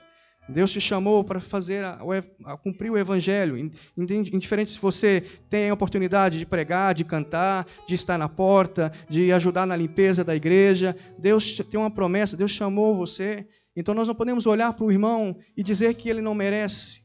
Deus 0.50 0.72
te 0.72 0.80
chamou 0.80 1.24
para 1.24 1.40
fazer 1.40 1.84
a, 1.84 2.00
a, 2.46 2.58
cumprir 2.58 2.90
o 2.92 2.98
evangelho. 2.98 3.58
Indiferente 3.98 4.72
se 4.72 4.80
você 4.80 5.22
tem 5.50 5.70
a 5.70 5.74
oportunidade 5.74 6.40
de 6.40 6.46
pregar, 6.46 6.94
de 6.94 7.04
cantar, 7.04 7.68
de 7.88 7.96
estar 7.96 8.18
na 8.18 8.30
porta, 8.30 8.92
de 9.10 9.32
ajudar 9.32 9.66
na 9.66 9.76
limpeza 9.76 10.24
da 10.24 10.36
igreja, 10.36 10.96
Deus 11.20 11.58
tem 11.58 11.80
uma 11.80 11.92
promessa, 11.92 12.38
Deus 12.38 12.52
chamou 12.52 12.96
você. 12.96 13.46
Então 13.76 13.94
nós 13.94 14.08
não 14.08 14.16
podemos 14.16 14.46
olhar 14.46 14.74
para 14.74 14.86
o 14.86 14.92
irmão 14.92 15.38
e 15.56 15.62
dizer 15.62 15.94
que 15.96 16.10
ele 16.10 16.22
não 16.22 16.34
merece, 16.34 17.02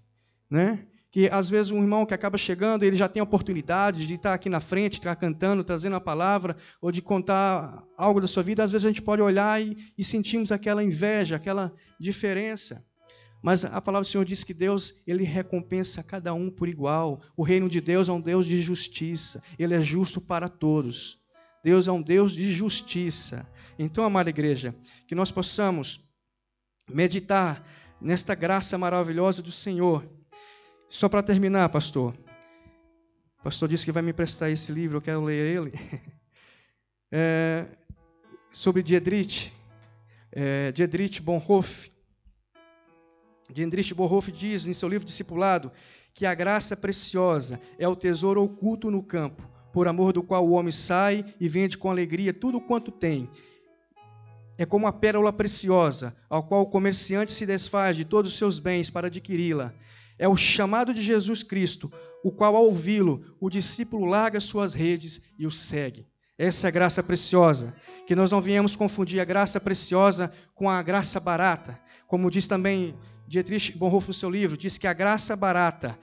né? 0.50 0.86
Que 1.10 1.28
às 1.28 1.50
vezes 1.50 1.70
um 1.70 1.82
irmão 1.82 2.06
que 2.06 2.14
acaba 2.14 2.38
chegando, 2.38 2.84
ele 2.84 2.96
já 2.96 3.06
tem 3.06 3.20
a 3.20 3.24
oportunidade 3.24 4.06
de 4.06 4.14
estar 4.14 4.32
aqui 4.32 4.48
na 4.48 4.60
frente, 4.60 4.94
estar 4.94 5.14
cantando, 5.16 5.62
trazendo 5.62 5.96
a 5.96 6.00
palavra, 6.00 6.56
ou 6.80 6.90
de 6.90 7.02
contar 7.02 7.84
algo 7.98 8.18
da 8.18 8.26
sua 8.26 8.42
vida, 8.42 8.64
às 8.64 8.72
vezes 8.72 8.86
a 8.86 8.88
gente 8.88 9.02
pode 9.02 9.20
olhar 9.20 9.60
e, 9.60 9.76
e 9.98 10.02
sentimos 10.02 10.50
aquela 10.50 10.82
inveja, 10.82 11.36
aquela 11.36 11.70
diferença. 12.00 12.82
Mas 13.42 13.64
a 13.64 13.80
palavra 13.80 14.06
do 14.06 14.10
Senhor 14.10 14.24
diz 14.24 14.44
que 14.44 14.54
Deus, 14.54 15.02
ele 15.04 15.24
recompensa 15.24 16.02
cada 16.02 16.32
um 16.32 16.48
por 16.48 16.68
igual. 16.68 17.20
O 17.36 17.42
reino 17.42 17.68
de 17.68 17.80
Deus 17.80 18.08
é 18.08 18.12
um 18.12 18.20
Deus 18.20 18.46
de 18.46 18.62
justiça. 18.62 19.42
Ele 19.58 19.74
é 19.74 19.80
justo 19.80 20.20
para 20.20 20.48
todos. 20.48 21.18
Deus 21.64 21.88
é 21.88 21.92
um 21.92 22.00
Deus 22.00 22.32
de 22.32 22.52
justiça. 22.52 23.50
Então, 23.76 24.04
amada 24.04 24.30
igreja, 24.30 24.74
que 25.08 25.14
nós 25.14 25.32
possamos 25.32 26.08
meditar 26.88 27.66
nesta 28.00 28.34
graça 28.34 28.78
maravilhosa 28.78 29.42
do 29.42 29.50
Senhor. 29.50 30.08
Só 30.88 31.08
para 31.08 31.22
terminar, 31.22 31.68
pastor. 31.68 32.14
O 33.40 33.42
pastor 33.42 33.68
disse 33.68 33.84
que 33.84 33.92
vai 33.92 34.02
me 34.02 34.10
emprestar 34.10 34.50
esse 34.50 34.70
livro, 34.70 34.98
eu 34.98 35.02
quero 35.02 35.24
ler 35.24 35.56
ele. 35.56 35.72
É, 37.14 37.66
sobre 38.50 38.82
Dietrich, 38.82 39.52
é, 40.32 40.72
Bonhoeffer. 41.22 41.91
Dietrich 43.50 43.94
Bonhoeffer 43.94 44.34
diz 44.34 44.66
em 44.66 44.72
seu 44.72 44.88
livro 44.88 45.06
Discipulado 45.06 45.72
que 46.14 46.26
a 46.26 46.34
graça 46.34 46.76
preciosa 46.76 47.60
é 47.78 47.88
o 47.88 47.96
tesouro 47.96 48.42
oculto 48.42 48.90
no 48.90 49.02
campo, 49.02 49.42
por 49.72 49.88
amor 49.88 50.12
do 50.12 50.22
qual 50.22 50.46
o 50.46 50.52
homem 50.52 50.72
sai 50.72 51.24
e 51.40 51.48
vende 51.48 51.78
com 51.78 51.90
alegria 51.90 52.32
tudo 52.32 52.60
quanto 52.60 52.90
tem. 52.90 53.28
É 54.58 54.66
como 54.66 54.86
a 54.86 54.92
pérola 54.92 55.32
preciosa, 55.32 56.14
ao 56.28 56.42
qual 56.42 56.62
o 56.62 56.66
comerciante 56.66 57.32
se 57.32 57.46
desfaz 57.46 57.96
de 57.96 58.04
todos 58.04 58.32
os 58.32 58.38
seus 58.38 58.58
bens 58.58 58.90
para 58.90 59.06
adquiri-la. 59.06 59.72
É 60.18 60.28
o 60.28 60.36
chamado 60.36 60.92
de 60.92 61.00
Jesus 61.00 61.42
Cristo, 61.42 61.90
o 62.22 62.30
qual, 62.30 62.54
ao 62.54 62.66
ouvi-lo, 62.66 63.24
o 63.40 63.48
discípulo 63.50 64.04
larga 64.04 64.38
suas 64.38 64.74
redes 64.74 65.32
e 65.38 65.46
o 65.46 65.50
segue. 65.50 66.06
Essa 66.38 66.66
é 66.66 66.68
a 66.68 66.72
graça 66.72 67.02
preciosa. 67.02 67.74
Que 68.06 68.14
nós 68.14 68.30
não 68.30 68.40
viemos 68.40 68.76
confundir 68.76 69.20
a 69.20 69.24
graça 69.24 69.60
preciosa 69.60 70.32
com 70.54 70.68
a 70.68 70.82
graça 70.82 71.18
barata. 71.18 71.78
Como 72.06 72.30
diz 72.30 72.46
também 72.46 72.94
Dietrich 73.26 73.76
Bonhoeffer 73.76 74.08
no 74.08 74.14
seu 74.14 74.30
livro, 74.30 74.56
diz 74.56 74.78
que 74.78 74.86
a 74.86 74.92
graça 74.92 75.36
barata 75.36 75.98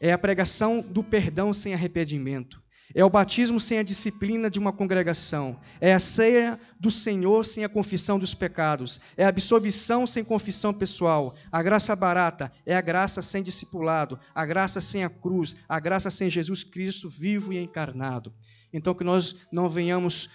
É 0.00 0.12
a 0.12 0.18
pregação 0.18 0.80
do 0.80 1.04
perdão 1.04 1.52
sem 1.52 1.74
arrependimento. 1.74 2.62
É 2.92 3.04
o 3.04 3.10
batismo 3.10 3.60
sem 3.60 3.78
a 3.78 3.82
disciplina 3.82 4.50
de 4.50 4.58
uma 4.58 4.72
congregação. 4.72 5.60
É 5.80 5.92
a 5.92 6.00
ceia 6.00 6.58
do 6.78 6.90
Senhor 6.90 7.44
sem 7.44 7.64
a 7.64 7.68
confissão 7.68 8.18
dos 8.18 8.34
pecados. 8.34 9.00
É 9.16 9.24
a 9.24 9.28
absolvição 9.28 10.06
sem 10.06 10.24
confissão 10.24 10.74
pessoal. 10.74 11.36
A 11.52 11.62
graça 11.62 11.94
barata 11.94 12.52
é 12.66 12.74
a 12.74 12.80
graça 12.80 13.22
sem 13.22 13.42
discipulado. 13.42 14.18
A 14.34 14.44
graça 14.44 14.80
sem 14.80 15.04
a 15.04 15.10
cruz. 15.10 15.56
A 15.68 15.78
graça 15.78 16.10
sem 16.10 16.28
Jesus 16.28 16.64
Cristo 16.64 17.08
vivo 17.08 17.52
e 17.52 17.58
encarnado. 17.58 18.32
Então, 18.72 18.94
que 18.94 19.04
nós 19.04 19.46
não 19.52 19.68
venhamos 19.68 20.30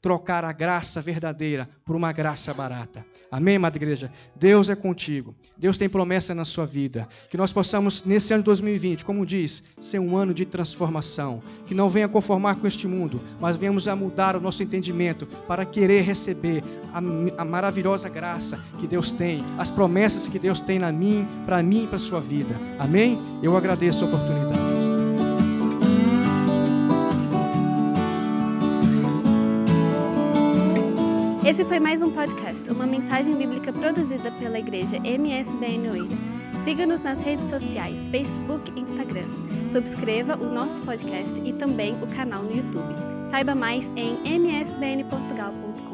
trocar 0.00 0.44
a 0.44 0.52
graça 0.52 1.00
verdadeira 1.00 1.68
por 1.84 1.94
uma 1.94 2.12
graça 2.12 2.54
barata. 2.54 3.04
Amém, 3.30 3.56
amada 3.56 3.76
igreja? 3.76 4.10
Deus 4.34 4.68
é 4.68 4.74
contigo. 4.74 5.34
Deus 5.56 5.76
tem 5.76 5.88
promessa 5.88 6.34
na 6.34 6.44
sua 6.44 6.66
vida. 6.66 7.06
Que 7.28 7.36
nós 7.36 7.52
possamos, 7.52 8.04
nesse 8.04 8.32
ano 8.32 8.42
de 8.42 8.46
2020, 8.46 9.04
como 9.04 9.26
diz, 9.26 9.64
ser 9.78 9.98
um 9.98 10.16
ano 10.16 10.32
de 10.32 10.46
transformação. 10.46 11.42
Que 11.66 11.74
não 11.74 11.88
venha 11.88 12.08
conformar 12.08 12.56
com 12.56 12.66
este 12.66 12.88
mundo, 12.88 13.20
mas 13.40 13.56
venhamos 13.56 13.86
a 13.88 13.94
mudar 13.94 14.36
o 14.36 14.40
nosso 14.40 14.62
entendimento 14.62 15.26
para 15.46 15.64
querer 15.64 16.02
receber 16.02 16.62
a, 16.92 16.98
a 17.42 17.44
maravilhosa 17.44 18.08
graça 18.08 18.62
que 18.78 18.86
Deus 18.86 19.12
tem, 19.12 19.44
as 19.58 19.70
promessas 19.70 20.26
que 20.26 20.38
Deus 20.38 20.60
tem 20.60 20.78
na 20.78 20.90
mim, 20.90 21.28
para 21.44 21.62
mim 21.62 21.84
e 21.84 21.86
para 21.86 21.98
sua 21.98 22.20
vida. 22.20 22.54
Amém? 22.78 23.18
Eu 23.42 23.56
agradeço 23.56 24.04
a 24.04 24.08
oportunidade. 24.08 24.59
Esse 31.42 31.64
foi 31.64 31.80
mais 31.80 32.02
um 32.02 32.10
podcast, 32.12 32.70
uma 32.70 32.86
mensagem 32.86 33.34
bíblica 33.34 33.72
produzida 33.72 34.30
pela 34.32 34.58
igreja 34.58 34.98
MSBN 34.98 35.90
Oeiras. 35.90 36.30
Siga-nos 36.64 37.00
nas 37.00 37.18
redes 37.22 37.46
sociais, 37.46 38.08
Facebook 38.10 38.70
e 38.76 38.80
Instagram. 38.80 39.24
Subscreva 39.72 40.36
o 40.36 40.52
nosso 40.52 40.78
podcast 40.80 41.34
e 41.42 41.54
também 41.54 41.94
o 42.02 42.06
canal 42.14 42.42
no 42.42 42.54
YouTube. 42.54 42.94
Saiba 43.30 43.54
mais 43.54 43.90
em 43.96 44.18
msbnportugal.com. 44.22 45.89